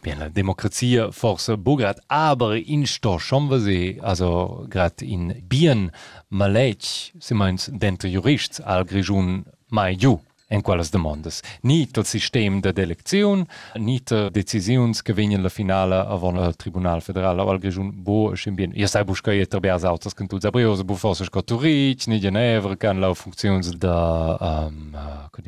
Bien, 0.00 0.18
la 0.18 0.30
Demokratie 0.30 1.12
forse 1.12 1.58
bograt, 1.58 2.00
aber 2.06 2.56
in 2.56 2.86
sto 2.86 3.18
schon 3.18 3.50
se, 3.60 3.98
also 4.00 4.64
grad 4.66 5.02
in 5.02 5.42
Bien 5.42 5.90
malech, 6.28 7.12
se 7.18 7.34
meins 7.34 7.68
dentro 7.68 8.08
jurists 8.08 8.60
al 8.60 8.84
grigiun 8.84 9.44
mai 9.68 9.96
giù 9.96 10.18
en 10.48 10.60
quelles 10.60 10.90
demandas. 10.90 11.42
Ni 11.62 11.88
il 11.94 12.04
sistema 12.04 12.60
de 12.60 12.82
eleczione, 12.82 13.46
ni 13.76 14.00
le 14.06 14.30
decisioni 14.30 14.92
che 15.02 15.12
vengono 15.12 15.42
la 15.42 15.48
finale 15.48 15.94
avant 15.94 16.38
il 16.46 16.56
Tribunal 16.56 17.00
Federale 17.00 17.40
o 17.40 17.50
al 17.50 17.58
Grigion 17.58 17.90
bo 17.94 18.34
schon 18.34 18.54
bien. 18.54 18.72
Io 18.74 18.86
sai 18.86 19.04
busca 19.04 19.32
e 19.32 19.46
trabe 19.46 19.70
as 19.70 19.84
autos 19.84 20.14
che 20.14 20.26
tu 20.26 20.38
da 20.38 20.50
brio 20.50 20.76
bo 20.84 20.94
forse 20.94 21.24
sco 21.24 21.42
Turich, 21.42 22.06
ni 22.06 22.18
Ginevra, 22.20 22.76
kan 22.76 23.00
la 23.00 23.12
funzioni 23.14 23.62
da 23.76 24.36
um 24.40 24.96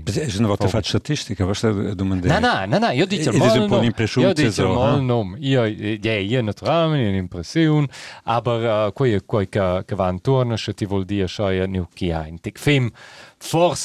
Je 0.04 0.40
ne 0.40 0.46
vota 0.46 0.68
fare 0.68 0.84
statistica, 0.84 1.44
va 1.44 1.54
sta 1.54 1.70
domande. 1.70 2.28
No, 2.28 2.38
no, 2.38 2.66
no, 2.66 2.78
no, 2.78 2.90
io 2.90 3.06
dico 3.06 3.30
mal. 3.32 3.54
Io 3.54 3.62
dico 3.62 3.78
l'impressione. 3.78 4.26
Io 4.28 4.32
dico 4.32 4.72
mal 4.72 5.02
nom. 5.02 5.36
Io 5.38 5.64
ja, 5.64 6.18
io 6.18 6.42
naturalmente 6.42 7.08
un'impressione, 7.08 7.86
aber 8.24 8.88
uh, 8.88 8.92
quei 8.92 9.20
quei 9.24 9.48
che 9.48 9.82
che 9.84 9.94
va 9.94 10.08
intorno, 10.10 10.56
se 10.56 10.74
ti 10.74 10.86
vuol 10.86 11.04
dire 11.04 11.26
che 11.26 11.66
nu 11.66 11.86
chi 11.92 12.10
ha 12.10 12.26
in 12.26 12.40
tic 12.40 12.58
film 12.58 12.90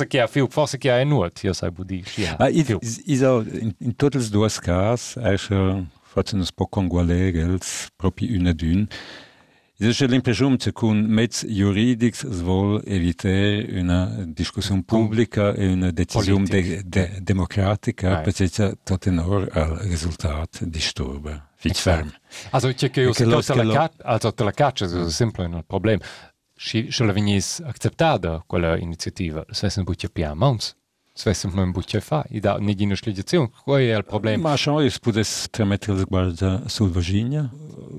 che 0.08 0.20
ha 0.20 0.27
fiu, 0.27 0.48
forse 0.48 0.77
che 0.77 0.91
ha 0.91 1.03
nuot, 1.03 1.43
io 1.43 1.53
sai 1.53 1.72
budi, 1.72 2.03
ja. 2.15 2.36
Ma 2.39 2.48
i, 2.48 2.65
iso, 3.05 3.46
in, 3.79 3.96
totes 3.96 4.29
duas 4.29 4.60
cas, 4.60 5.17
esce, 5.17 5.86
faccio 6.01 6.36
un 6.36 6.46
po' 6.55 6.67
con 6.67 6.88
gualegels, 6.88 7.89
proprio 7.96 8.38
una 8.38 8.53
d'un, 8.53 8.88
C'è 9.89 10.05
l'impressione 10.05 10.58
che 10.58 10.72
con 10.72 11.00
mezzi 11.00 11.51
giuridici 11.51 12.27
si 12.31 12.43
vuole 12.43 12.84
evitare 12.86 13.65
una 13.79 14.25
discussione 14.27 14.84
pubblica 14.84 15.55
e 15.55 15.72
una 15.72 15.89
decisione 15.89 16.46
de, 16.46 16.84
de, 16.86 17.17
democratica 17.24 18.22
right. 18.22 18.24
perché 18.24 18.48
c'è 18.48 18.77
ora 19.25 19.48
al 19.51 19.77
risultato 19.77 20.65
disturba. 20.65 21.50
Ferm. 21.55 22.12
Also, 22.51 22.72
c'è 22.74 22.91
che 22.91 23.01
io 23.01 23.10
also, 23.10 24.34
la 24.43 24.51
caccia 24.51 24.86
è 24.86 25.10
sempre 25.10 25.46
un 25.46 25.63
problema. 25.65 26.03
Și, 26.62 26.89
și 26.89 27.01
la 27.01 27.12
venis 27.12 27.60
acceptada 27.65 28.44
quella 28.48 28.77
iniziativa, 28.77 29.44
se 29.51 29.68
se 29.68 29.82
buccia 29.82 30.08
pia 30.13 30.34
mons. 30.34 30.75
Se 31.13 31.32
se 31.32 31.50
non 31.53 31.72
buccia 31.72 32.00
fa, 32.00 32.25
i 32.30 32.39
da 32.39 32.58
ne 32.60 32.74
dina 32.74 32.96
sligazione, 32.96 33.50
qual 33.65 33.80
è 33.80 33.96
il 33.96 34.03
problema? 34.03 34.50
Ma 34.50 34.56
schon 34.56 34.84
es 34.84 35.00
pudes 35.00 35.48
tramettere 35.50 35.98
la 35.98 36.03
guarda 36.03 36.62
sul 36.68 36.89
Virginia, 36.89 37.50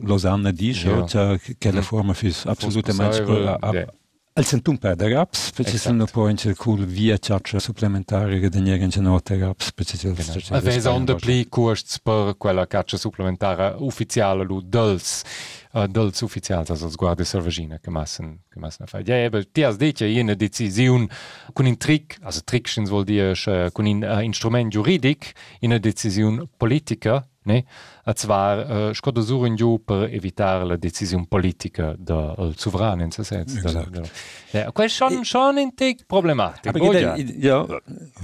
Lausanne 0.04 0.52
dice, 0.52 0.88
ja. 0.88 1.06
cioè 1.06 1.38
che 1.58 1.72
la 1.72 1.82
forma 1.82 2.12
fis 2.12 2.44
assolutamente 2.44 3.22
al 3.60 3.92
centum 4.40 4.76
per 4.78 4.96
da 4.96 5.08
raps, 5.08 5.50
perché 5.52 5.76
sono 5.76 6.06
poi 6.06 6.30
in 6.30 6.36
circul 6.38 6.86
via 6.86 7.18
caccia 7.18 7.58
supplementare 7.58 8.40
che 8.40 8.48
deniere 8.48 8.82
in 8.82 8.88
genote 8.88 9.36
raps, 9.36 9.72
perché 9.72 9.98
c'è 9.98 10.08
il 10.08 10.44
Aveva 10.50 10.92
un 10.92 11.04
depli 11.04 11.48
costs 11.48 12.00
per 12.00 12.36
quella 12.38 12.66
caccia 12.66 12.96
supplementare 12.96 13.74
ufficiale, 13.78 14.44
lu 14.44 14.62
dulce 14.62 15.24
uh, 15.72 15.86
dels 15.86 16.20
ufficials, 16.22 16.70
also 16.70 16.86
els 16.86 16.96
guardes 16.96 17.28
salvagina 17.28 17.78
che 17.78 17.90
massen 17.90 18.40
che 18.48 18.58
massen 18.58 18.86
fa. 18.86 19.00
Ja, 19.00 19.22
aber 19.24 19.46
ti 19.50 19.62
has 19.64 19.76
detto 19.76 20.04
eine 20.04 20.34
Decision 20.34 21.06
con 21.52 21.66
un 21.66 21.76
trick, 21.76 22.18
also 22.22 22.40
trick 22.42 22.70
vuol 22.88 23.04
dire 23.04 23.34
uh, 23.46 23.70
con 23.70 23.84
un 23.84 24.02
uh, 24.02 24.20
instrument 24.20 24.72
juridic, 24.72 25.32
in 25.60 25.70
una 25.70 25.78
decisione 25.78 26.48
politica 26.56 27.26
Ne? 27.44 27.64
A 28.04 28.12
zwar 28.14 28.70
uh, 28.70 28.92
sco 28.92 29.10
da 29.10 29.20
sur 29.20 29.46
in 29.46 29.56
giù 29.56 29.82
per 29.84 30.08
evitare 30.12 30.64
la 30.64 30.76
decisione 30.76 31.26
politica 31.26 31.94
del 31.98 32.34
de, 32.36 32.52
sovrano 32.56 33.02
in 33.02 33.10
se 33.10 33.24
senso. 33.24 33.58
Exact. 33.58 34.10
Ja, 34.52 34.70
questo 34.70 35.06
è 35.06 35.24
schon, 35.24 35.58
ein 35.58 35.74
Tick 35.74 36.06
problematisch. 36.06 36.66
Aber 36.66 36.94
ja, 36.94 37.16
ja, 37.16 37.66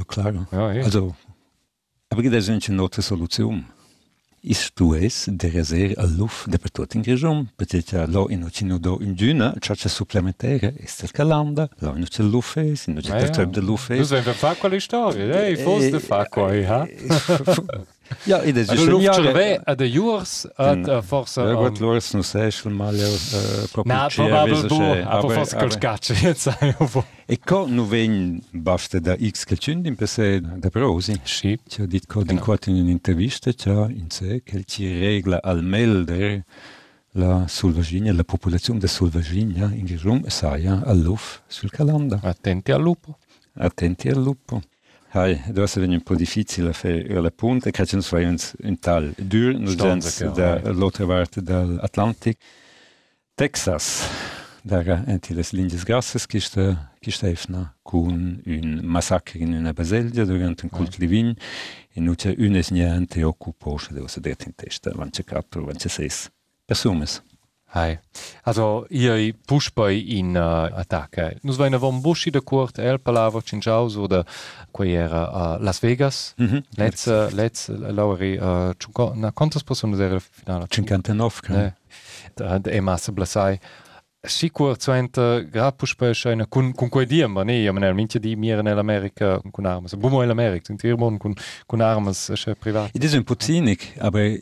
klar. 0.07 0.47
Ja, 0.53 0.73
ja. 0.73 0.85
Also, 0.85 1.17
aber 2.11 2.23
gibt 2.23 2.35
es 2.35 2.49
eine 2.49 2.61
andere 2.69 3.03
Solution? 3.03 3.65
Isto 4.41 4.95
é 4.95 5.09
de 5.27 5.49
rezer 5.49 5.99
a 5.99 6.05
luf 6.05 6.47
de 6.47 6.59
per 6.59 6.71
tot 6.71 6.95
in 6.95 7.03
regiun, 7.03 7.49
perché 7.57 7.83
lo 8.07 8.29
in 8.31 8.45
ocino 8.45 8.79
do 8.79 8.99
in 9.01 9.17
giuna, 9.17 9.53
ciò 9.59 9.75
c'è 9.75 9.89
supplementare, 9.89 10.75
è 10.75 10.85
il 10.85 11.11
calanda, 11.11 11.69
lo 11.81 11.97
in 11.97 12.05
c'è 12.05 12.23
luf 12.23 12.57
è, 12.57 12.61
in 12.61 13.01
c'è 13.01 13.19
per 13.19 13.31
tot 13.31 13.51
de 13.51 13.61
luf 13.61 13.91
è. 13.91 13.97
Tu 13.97 14.05
sei 14.05 14.23
per 14.23 14.35
fa 14.35 14.55
quella 14.55 14.79
storia, 14.79 15.45
eh, 15.45 15.57
forse 15.57 15.91
de 15.91 15.99
fa 15.99 16.25
qua, 16.27 16.53
ha? 16.53 16.89
Ja, 18.25 18.43
ed 18.43 18.57
es 18.57 18.69
ist 18.69 18.85
schon 18.85 19.01
ja. 19.01 19.13
a 19.65 19.75
de 19.75 19.87
jurs 19.87 20.47
at 20.57 20.89
a 20.89 21.03
forsa. 21.03 21.47
Ja, 21.47 21.55
gut, 21.55 21.79
Loris 21.79 22.13
no 22.15 22.23
sechel 22.23 22.73
mal 22.73 22.97
ja 22.97 23.07
proprio. 23.73 23.95
Na, 23.95 24.09
probabel 24.09 24.67
bu, 24.69 24.83
aber 25.07 25.31
forsa 25.31 25.59
col 25.59 25.73
scaccio, 25.73 26.15
jetzt 26.15 26.43
sai 26.43 26.75
io. 26.79 27.05
E 27.27 27.39
co 27.39 27.67
nu 27.67 27.87
ven 27.87 28.43
basta 28.51 28.99
da 28.99 29.17
X 29.17 29.45
che 29.45 29.57
c'è 29.57 29.73
in 29.73 29.95
pese 29.95 30.41
da 30.41 30.71
prosi. 30.71 31.21
Sì. 31.25 31.59
Ci 31.67 31.83
ho 31.83 31.87
dit 31.87 32.07
co 32.07 32.23
in 32.27 32.39
quattro 32.39 32.71
in 32.71 32.79
un'intervista, 32.79 33.53
c'ha 33.53 33.87
in 33.89 34.11
sé 34.11 34.43
che 34.43 34.65
ci 34.65 34.87
regla 34.99 35.41
al 35.43 35.63
melder 35.63 36.45
la 37.13 37.47
sulvaginia, 37.49 38.13
la 38.13 38.25
popolazione 38.25 38.79
de 38.79 38.87
sulvaginia 38.87 39.71
in 39.73 39.87
Girum 39.87 40.27
saia 40.29 40.83
al 40.85 41.01
luf 41.01 41.41
sul 41.47 41.71
calanda. 41.71 42.21
Attenti 42.23 42.73
al 42.73 42.81
lupo. 42.81 43.19
Attenti 43.55 44.09
al 44.09 44.23
lupo. 44.23 44.63
Hai, 45.11 45.41
dovas 45.49 45.75
era 45.77 45.87
un 45.87 46.03
po' 46.03 46.15
difficile 46.15 46.75
fare 46.75 47.21
la 47.21 47.31
punta, 47.31 47.71
che 47.71 47.83
c'è 47.83 47.97
un 47.97 48.37
in 48.65 48.79
tal 48.79 49.15
dur, 49.17 49.55
non 49.55 49.75
gens 49.75 50.23
dall'altra 50.33 51.07
parte 51.07 51.41
dall'Atlantic. 51.41 52.37
Texas, 53.35 54.07
dara 54.61 55.05
entiles 55.07 55.53
lindes 55.53 55.85
grasses, 55.85 56.27
kishte, 56.27 56.91
kishte 57.01 57.31
efna 57.31 57.75
kun 57.83 58.43
un 58.45 58.81
massacre 58.83 59.39
in 59.39 59.55
una 59.55 59.73
baselgia 59.73 60.27
durante 60.27 60.67
un 60.67 60.71
cult 60.71 60.99
livin, 60.99 61.35
e 61.91 62.01
nuce 62.01 62.35
unes 62.37 62.69
niente 62.69 63.23
occupose, 63.23 63.95
devo 63.95 64.09
sedete 64.09 64.45
in 64.45 64.55
testa, 64.55 64.91
vance 64.95 65.25
quattro, 65.25 65.65
vance 65.65 65.89
seis. 65.89 66.31
Persumes. 66.67 67.23
Hai. 67.75 68.01
Also, 68.45 68.87
ihr 68.89 69.35
push 69.47 69.71
bei 69.75 69.93
in 69.93 70.37
uh, 70.37 70.73
attacca. 70.73 71.33
Nus 71.43 71.59
vaina 71.59 71.79
von 71.79 72.03
Bushi 72.03 72.31
de 72.31 72.41
Kurt 72.41 72.79
El 72.79 72.99
Palavo 72.99 73.43
Cinjaus 73.43 73.97
oder 73.97 74.25
quei 74.73 74.95
era 74.95 75.57
uh, 75.59 75.63
Las 75.63 75.83
Vegas. 75.83 76.35
Mm 76.39 76.47
-hmm. 76.47 76.63
Let's 76.77 77.07
uh, 77.07 77.29
let's 77.31 77.69
lauri 77.69 78.39
uh, 78.39 79.15
na 79.15 79.31
quantas 79.33 79.63
personas 79.63 80.01
era 80.01 80.19
finale? 80.21 80.67
59. 80.67 81.49
Ne. 81.49 81.75
Da 82.35 82.59
de 82.59 82.71
Emassa 82.71 83.13
Blasai. 83.13 83.59
Sicur 84.23 84.77
zuenta 84.79 85.41
gra 85.41 85.71
push 85.71 85.95
bei 85.97 86.15
scheine 86.15 86.47
kun 86.47 86.73
kun 86.73 86.89
quei 86.89 87.07
diem, 87.07 87.33
ma 87.33 87.45
ne, 87.45 87.63
ja 87.63 87.73
man 87.73 87.95
minche 87.95 88.19
di 88.19 88.37
mir 88.37 88.63
nell'America 88.63 89.41
kun 89.53 89.67
armas. 89.67 89.95
Bumo 89.95 90.23
in 90.23 90.31
America, 90.31 90.65
sind 90.67 90.81
hier 90.81 90.97
mon 90.97 91.19
kun 91.19 91.35
kun 91.67 91.81
armas 91.81 92.31
sche 92.35 92.55
privat. 92.55 92.91
It 92.95 93.05
is 93.05 93.15
un 93.15 93.25
cynic, 93.39 93.95
aber 94.01 94.39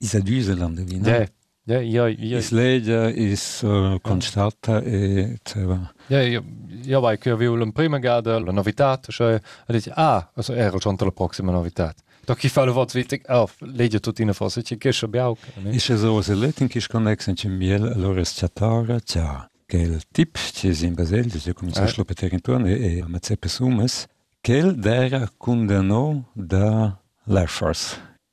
is 0.00 0.14
a 0.14 0.20
Düseland, 0.20 0.78
wie 0.78 0.98
ne? 0.98 1.08
Yeah. 1.08 1.26
Ja, 1.68 1.80
ja, 1.82 2.06
ja. 2.08 2.38
Islegia 2.38 3.10
is 3.10 3.60
uh, 3.62 3.98
constata 4.00 4.80
e 4.80 5.36
ceva. 5.42 5.92
Ja, 6.08 6.22
ja, 6.22 6.42
ja, 6.82 6.98
vai 6.98 7.18
che 7.18 7.28
avevo 7.28 7.56
la 7.56 7.70
prima 7.70 7.98
gada 7.98 8.38
la 8.38 8.52
novità, 8.52 8.98
cioè 9.06 9.38
dice 9.66 9.92
ah, 9.94 10.30
also 10.34 10.54
era 10.54 10.78
già 10.78 10.94
la 10.96 11.10
prossima 11.10 11.52
novità. 11.52 11.94
Da 12.24 12.34
chi 12.34 12.48
fa 12.48 12.64
le 12.64 12.72
voz 12.72 12.94
wichtig 12.94 13.22
auf, 13.26 13.56
legge 13.60 14.00
tutti 14.00 14.22
in 14.22 14.32
fosse 14.32 14.62
ci 14.62 14.78
che 14.78 14.92
schabiau. 14.92 15.36
Is 15.70 15.92
so 15.92 16.22
se 16.22 16.34
letin 16.34 16.68
che 16.68 16.80
connex 16.88 17.26
in 17.26 17.54
miel 17.54 17.84
allora 17.84 18.24
schatara, 18.24 18.98
ciao. 19.00 19.50
Che 19.66 19.76
il 19.76 20.02
tip 20.10 20.38
ci 20.38 20.72
si 20.72 20.86
in 20.86 20.94
basel, 20.94 21.30
ci 21.30 21.52
comincia 21.52 21.82
a 21.82 21.86
schlopetare 21.86 22.32
intorno 22.32 22.66
e 22.66 23.02
a 23.02 23.08
mazzepe 23.08 23.48
sumes, 23.48 24.06
il 24.40 24.74
dera 24.74 25.30
condannò 25.36 26.18
da 26.32 26.98
l'Air 27.24 27.48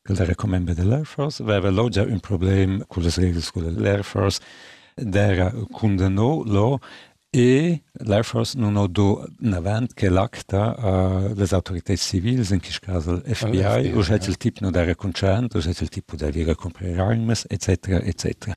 Force. 0.06 0.14
Gil 0.14 0.16
der 0.16 0.28
recommende 0.28 0.76
de 0.76 0.84
Lehrfors, 0.84 1.40
Wewe 1.40 1.72
lo 1.72 1.90
ja 1.90 2.04
un 2.04 2.20
problem 2.20 2.84
cu 2.88 3.00
les 3.00 3.18
regels 3.18 3.52
cu 3.52 3.60
Lehrfors 3.60 4.40
der 4.96 5.52
kunde 5.72 6.10
no 6.10 6.44
lo 6.46 6.80
e 7.32 7.82
Lehrfors 7.92 8.54
non 8.56 8.76
ho 8.76 8.88
do 8.88 9.26
navant 9.40 9.94
che 9.94 10.10
l'acta 10.10 10.76
a 10.78 11.34
les 11.36 11.54
autorités 11.54 11.98
civils 11.98 12.52
in 12.52 12.60
quis 12.60 12.80
caso 12.80 13.22
FBI, 13.26 13.58
FBI 13.58 13.94
o 13.94 14.02
c'è 14.02 14.20
il 14.28 14.38
tipo 14.38 14.70
der 14.70 14.96
concent, 14.96 15.56
o 15.56 15.60
c'è 15.60 15.74
il 15.82 15.90
tipo 15.90 16.16
da 16.16 16.30
vira 16.30 16.56
comprare 16.56 17.00
armes, 17.00 17.46
etc. 17.50 18.00
etc. 18.04 18.52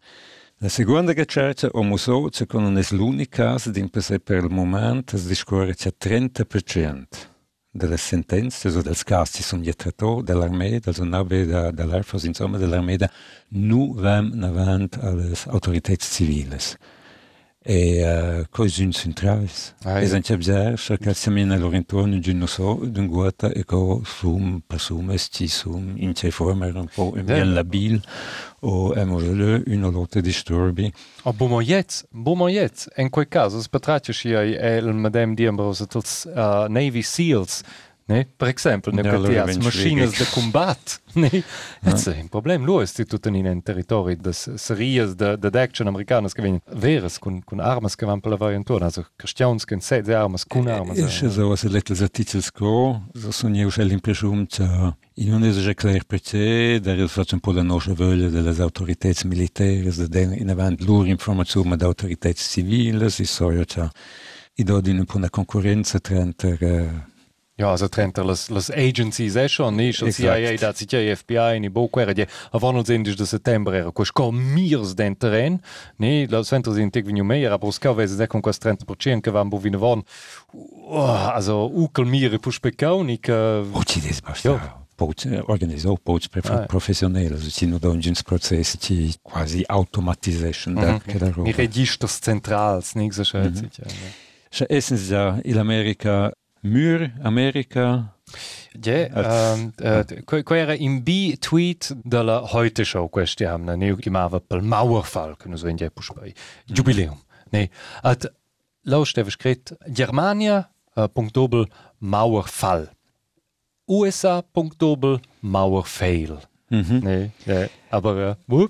La 0.58 0.68
seconda 0.68 1.12
ricerca 1.12 1.68
o 1.72 1.82
museo 1.82 2.28
con 2.46 2.64
un 2.64 2.76
es 2.76 2.90
l'unica 2.90 3.56
per 4.22 4.44
il 4.44 4.50
momento 4.50 5.16
es 5.16 5.26
discorre 5.26 5.74
c'è 5.74 5.94
30% 5.98 7.37
delle 7.70 7.96
sentenze 7.96 8.68
o 8.68 8.82
dels 8.82 9.04
casi 9.04 9.42
sun 9.42 9.62
jettrator 9.62 10.22
dell'armea, 10.22 10.80
dels 10.80 10.98
nave 10.98 11.44
dell'Air 11.46 12.04
Force, 12.04 12.26
insomma 12.26 12.58
dell'armea, 12.58 13.10
nu 13.48 13.94
vam 13.94 14.30
navant 14.34 14.98
alles 15.00 15.46
autoritats 15.46 16.06
civiles. 16.14 16.76
E 17.70 18.00
uh, 18.02 18.46
coi 18.50 18.70
sunt 18.70 18.94
centrals. 18.94 19.74
Ah, 19.84 20.00
es 20.00 20.14
anche 20.14 20.34
bzer, 20.38 20.80
che 20.98 21.12
siamo 21.12 21.52
all'orientorno 21.52 22.16
di 22.16 22.30
un 22.30 22.46
so, 22.46 22.80
d'un 22.82 23.06
guata 23.06 23.52
e 23.52 23.64
co 23.64 24.00
sum 24.06 24.62
persumes 24.66 25.28
ci 25.30 25.48
sum 25.48 25.92
in 25.96 26.14
ce 26.14 26.30
forma 26.30 26.64
un 26.68 26.88
po' 26.94 27.10
bien 27.10 27.52
labil 27.52 28.00
o 28.60 28.94
emolele 28.94 29.64
una 29.66 29.90
lotta 29.90 30.20
disturbi. 30.20 30.90
O 31.24 31.34
bomo 31.34 31.60
jetzt, 31.60 32.06
bomo 32.10 32.48
jetzt, 32.48 32.88
in 32.96 33.10
quel 33.10 33.28
caso, 33.28 33.60
spatraccio 33.60 34.14
si 34.14 34.32
è 34.32 34.76
il 34.78 34.94
madame 34.94 35.34
di 35.34 35.44
Ambrose, 35.44 35.86
tutti 35.86 36.26
uh, 36.28 36.70
Navy 36.70 37.02
SEALs, 37.02 37.60
Ne? 38.08 38.26
Per 38.36 38.48
esempio, 38.48 38.90
ne 38.92 39.02
ja, 39.02 39.44
as 39.44 39.58
machines 39.58 40.16
de 40.16 40.24
combat. 40.32 41.00
Ne? 41.12 41.28
Ja. 41.28 41.90
Jetzt 41.90 42.08
ein 42.08 42.28
Problem. 42.28 42.64
Lo 42.64 42.80
ist 42.80 42.96
tut 43.06 43.26
in 43.26 43.46
un 43.46 43.62
territori 43.62 44.16
des 44.16 44.48
series 44.56 45.14
de, 45.14 45.36
de 45.36 45.58
action 45.58 45.86
americanas 45.88 46.32
che 46.32 46.40
vengono 46.40 46.62
veres 46.80 47.18
con, 47.18 47.42
con 47.44 47.60
armas 47.60 47.96
che 47.96 48.06
vanno 48.06 48.20
per 48.20 48.30
la 48.30 48.36
variantura, 48.36 48.86
also 48.86 49.06
cristians 49.16 49.64
che 49.64 49.78
sette 49.80 50.14
armas 50.14 50.46
con 50.46 50.66
armas. 50.68 50.96
Ist 50.96 51.20
ja 51.20 51.28
so, 51.28 51.54
se 51.54 51.68
letels 51.68 52.00
articels 52.00 52.50
go, 52.50 53.08
so 53.12 53.30
sono 53.30 53.56
io 53.56 53.68
c'è 53.68 53.84
l'impressione 53.84 54.46
che 54.46 54.94
in 55.14 55.34
un 55.34 55.44
esage 55.44 55.74
clair 55.74 56.04
perché 56.04 56.80
da 56.80 56.92
il 56.92 57.08
faccio 57.08 57.34
un 57.34 57.40
po' 57.40 57.52
la 57.52 57.62
nostra 57.62 57.92
voglia 57.92 58.28
delle 58.28 58.54
autorità 58.58 59.10
militari, 59.24 59.86
in 60.38 60.48
avanti 60.48 60.84
loro 60.86 61.06
informazioni 61.06 61.76
da 61.76 61.84
autorità 61.84 62.32
civili, 62.32 63.10
si 63.10 63.26
so 63.26 63.50
io 63.50 63.64
c'è 63.64 63.86
i 64.54 64.62
do 64.64 64.80
di 64.80 64.90
un 64.90 65.04
po' 65.04 65.18
una 65.18 65.28
concorrenza 65.28 65.98
tra 65.98 66.24
Ja 67.58 67.76
se 67.76 67.88
trent 67.88 68.16
las 68.18 68.70
Agency 68.70 69.30
secher 69.30 69.72
nech 69.72 69.98
CIA 69.98 70.56
dat 70.56 70.76
si 70.78 70.86
FBI 71.16 71.56
en 71.56 71.64
i 71.64 71.68
Bokwere 71.68 72.14
Di 72.14 72.22
a 72.22 72.58
wann 72.60 72.84
sinn 72.86 73.02
Dich 73.02 73.16
de 73.16 73.26
Septemberere 73.26 73.90
koch 73.92 74.12
kom 74.12 74.36
Miers 74.54 74.94
den 74.94 75.18
Terren. 75.18 75.60
Nee 75.96 76.26
Lausventer 76.26 76.72
sinn 76.74 76.90
te 76.90 77.02
vin 77.02 77.24
méier 77.26 77.50
a 77.50 77.58
Broskaweise 77.58 78.16
se 78.16 78.26
kon 78.26 78.42
kas 78.42 78.58
Trent 78.58 78.86
Proen 78.86 79.22
gewan 79.22 79.50
bo 79.50 79.58
wien 79.58 79.80
waren 79.80 80.04
also 81.34 81.66
ukel 81.66 82.04
Miere 82.04 82.38
puch 82.38 82.60
bekaik 82.62 83.28
organizo 85.46 85.98
Boot 86.04 86.30
professionell 86.68 87.36
Sinodonsprozess 87.38 88.78
ti 88.78 89.14
quasi 89.22 89.64
automatisation 89.66 90.78
Mi 91.42 91.50
redicht 91.50 92.02
das 92.04 92.20
Zentrals 92.20 92.94
ni 92.94 93.10
secher. 93.10 93.50
Essen 94.68 94.96
se 94.96 95.40
in 95.42 95.58
Amerika 95.58 96.32
Mur, 96.60 97.10
Amerika. 97.22 98.14
Ja, 98.80 99.54
um, 99.54 99.72
uh, 99.82 100.42
quera 100.42 100.74
in 100.74 101.02
bi 101.02 101.36
tweet 101.38 101.96
della 102.04 102.42
heute 102.52 102.84
show 102.84 103.08
questi 103.08 103.44
hanno 103.44 103.74
ne 103.74 103.96
chiamava 103.96 104.40
pel 104.40 104.62
Mauerfall, 104.62 105.36
che 105.36 105.48
non 105.48 105.56
so 105.56 105.68
in 105.68 105.76
Jepo 105.76 106.02
spai. 106.02 106.34
Jubileum. 106.66 107.18
Ne, 107.50 107.70
at 108.02 108.32
lausteve 108.82 109.30
scrit 109.30 109.76
Germania 109.86 110.70
uh, 110.94 111.08
punkt 111.12 111.32
doppel 111.32 111.66
Mauerfall. 111.98 112.90
USA 113.86 114.42
punkt 114.42 114.76
doppel 114.76 115.20
Mauerfail. 115.40 116.38
-hmm. 116.70 117.02
Ne, 117.02 117.32
aber 117.88 118.36
uh, 118.46 118.68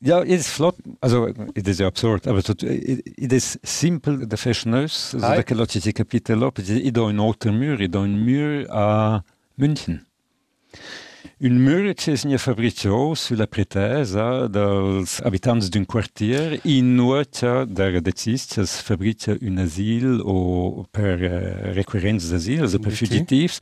Ja, 0.00 0.18
het 0.18 0.28
is 0.28 0.46
flot, 0.46 0.76
also 0.98 1.32
het 1.52 1.68
is 1.68 1.80
absurd, 1.80 2.26
aber 2.26 2.42
het 3.14 3.32
is 3.32 3.56
simpel 3.62 4.28
de 4.28 4.36
fashioneus, 4.36 5.14
also 5.14 5.34
da 5.34 5.42
che 5.42 5.54
lo 5.54 5.66
ci 5.66 5.92
capitolo, 5.92 6.52
i 6.66 6.90
do 6.90 7.06
un 7.06 7.18
autre 7.18 7.50
mur, 7.50 7.80
i 7.80 7.88
do 7.88 8.00
un 8.00 8.16
mur 8.24 8.64
a 8.70 9.24
München. 9.56 10.06
Un 11.40 11.58
mur 11.58 11.94
che 11.94 12.16
si 12.16 12.38
fabbricò 12.38 13.14
sulla 13.14 13.48
pretesa 13.48 14.46
dels 14.46 15.20
abitants 15.20 15.68
d'un 15.68 15.84
quartier 15.84 16.60
in 16.62 16.94
nuocia 16.94 17.64
da 17.64 18.00
decis 18.00 18.46
che 18.46 18.60
es 18.60 18.80
fabrica 18.80 19.36
un 19.40 19.58
asil 19.58 20.20
o 20.22 20.86
per 20.90 21.18
uh, 21.20 21.72
requerents 21.74 22.30
d'asil, 22.30 22.62
also 22.62 22.78
per 22.78 22.92
fugitivs, 22.92 23.58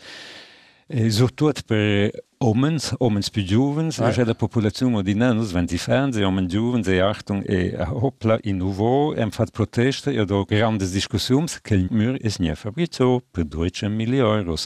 e 0.87 1.11
surtout 1.11 1.63
per 1.65 2.11
Omens, 2.39 2.93
omens 2.99 3.31
più 3.31 3.43
giovens, 3.45 3.99
ah. 3.99 4.11
c'è 4.11 4.23
la 4.23 4.35
popolazione 4.35 5.03
di 5.03 5.15
nanos, 5.15 5.53
wenn 5.53 5.67
sie 5.67 5.79
Fernsehen, 5.79 6.27
omens 6.27 6.53
giovens, 6.53 6.87
e 6.87 7.01
Achtung, 7.01 7.43
e 7.49 7.75
hoppla, 7.79 8.39
in 8.43 8.59
nouveau, 8.59 9.15
hem 9.17 9.31
fatto 9.31 9.53
proteste, 9.53 10.13
e 10.13 10.23
do 10.27 10.45
grandes 10.45 10.93
discussioni, 10.93 11.47
che 11.63 11.75
il 11.75 11.89
mur 11.91 12.19
è 12.19 12.31
nie 12.39 12.55
fabbricato 12.55 13.23
per 13.31 13.45
200 13.45 13.89
milioni 13.89 14.41
euro, 14.41 14.57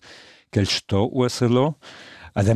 che 0.48 0.60
il 0.60 0.66
sto 0.66 1.16
usalo, 1.16 1.78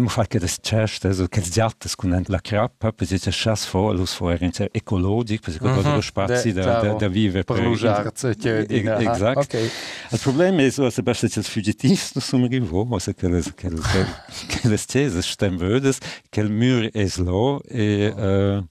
Fatto 0.09 0.39
das 0.39 0.59
ceste, 0.61 1.09
also 1.09 1.27
che 1.27 1.41
giattes 1.41 1.95
con 1.97 2.23
la 2.27 2.41
crappa, 2.41 2.93
perché 2.93 3.19
c'è 3.19 3.31
chas 3.33 3.65
fo, 3.65 3.93
los 3.93 4.15
fo 4.15 4.31
era 4.31 4.45
inter 4.45 4.69
ecologic, 4.73 5.41
perché 5.41 5.59
con 5.59 5.73
mm 5.73 5.79
-hmm. 5.79 6.01
spazi 6.01 6.53
da, 6.53 6.81
da, 6.81 6.93
da 6.95 7.09
vive 7.09 7.45
per 7.45 7.61
lujarze, 7.61 8.37
chiedi. 8.37 8.77
Exact. 8.77 9.37
Okay. 9.37 9.71
Il 10.11 10.19
problema 10.21 10.63
è 10.63 10.71
so, 10.71 10.89
se 10.91 11.03
basta 11.03 11.27
c'è 11.27 11.43
fugitivs 11.43 12.15
no 12.15 12.21
sum 12.21 12.49
rivo, 12.49 12.87
also 12.91 13.13
che 13.13 13.29
les 13.29 13.53
che 13.55 13.69
che 14.49 14.69
les 14.69 14.85
cese 14.87 15.23
stem 15.23 15.59
che 16.31 16.41
il 16.41 16.51
mur 16.51 16.91
è 16.93 17.07
lo 17.17 17.61
e 17.69 18.13
uh, 18.17 18.67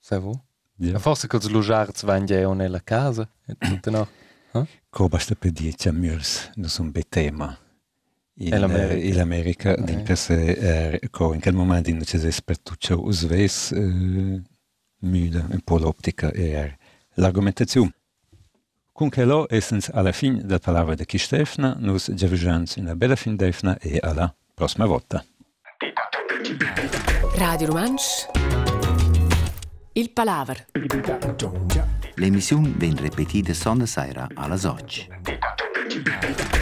C'est 0.00 0.20
vous? 0.20 0.38
Ja. 0.78 0.98
Forse 0.98 1.26
che 1.26 1.36
els 1.36 1.48
lujarts 1.48 2.04
van 2.04 2.24
ja 2.26 2.54
nella 2.54 2.80
casa, 2.80 3.28
e 3.46 3.54
tutto 3.58 3.90
no. 3.90 4.08
Huh? 4.52 4.66
Ko 4.90 5.08
basta 5.08 5.34
per 5.34 5.50
dire 5.50 5.74
c'è 5.74 5.90
murs, 5.90 6.50
non 6.54 6.70
sono 6.70 6.90
betema 6.90 7.46
in, 7.46 7.67
America. 8.46 8.94
in 8.94 9.20
America 9.20 9.72
okay. 9.72 9.84
d'interesse 9.84 10.56
er, 10.56 10.98
in 11.02 11.40
quel 11.40 11.54
momento 11.54 11.90
in 11.90 11.98
c'è 11.98 12.24
espertuccio 12.24 13.02
usves 13.02 13.72
eh, 13.72 14.42
müde 15.00 15.44
un 15.50 15.60
po' 15.64 15.78
l'optica 15.78 16.30
e 16.30 16.50
er 16.50 16.76
l'argumentazione. 17.14 17.92
Con 18.92 19.08
che 19.10 19.24
lo 19.24 19.46
essens 19.48 19.90
alla 19.92 20.12
fine 20.12 20.42
della 20.42 20.58
parola 20.58 20.94
di 20.94 21.04
Kistefna, 21.04 21.76
nus 21.78 22.10
giavigians 22.12 22.76
una 22.76 22.96
bella 22.96 23.16
fin 23.16 23.36
defna 23.36 23.78
e 23.78 23.98
alla 24.00 24.34
prossima 24.54 24.86
volta. 24.86 25.24
Radio 27.36 27.68
Romansch 27.68 28.26
Il 29.92 30.10
Palaver 30.10 30.66
L'emissione 32.14 32.72
viene 32.76 33.00
ripetita 33.00 33.54
sonda 33.54 33.86
sera 33.86 34.26
alla 34.34 34.54
8. 34.54 36.57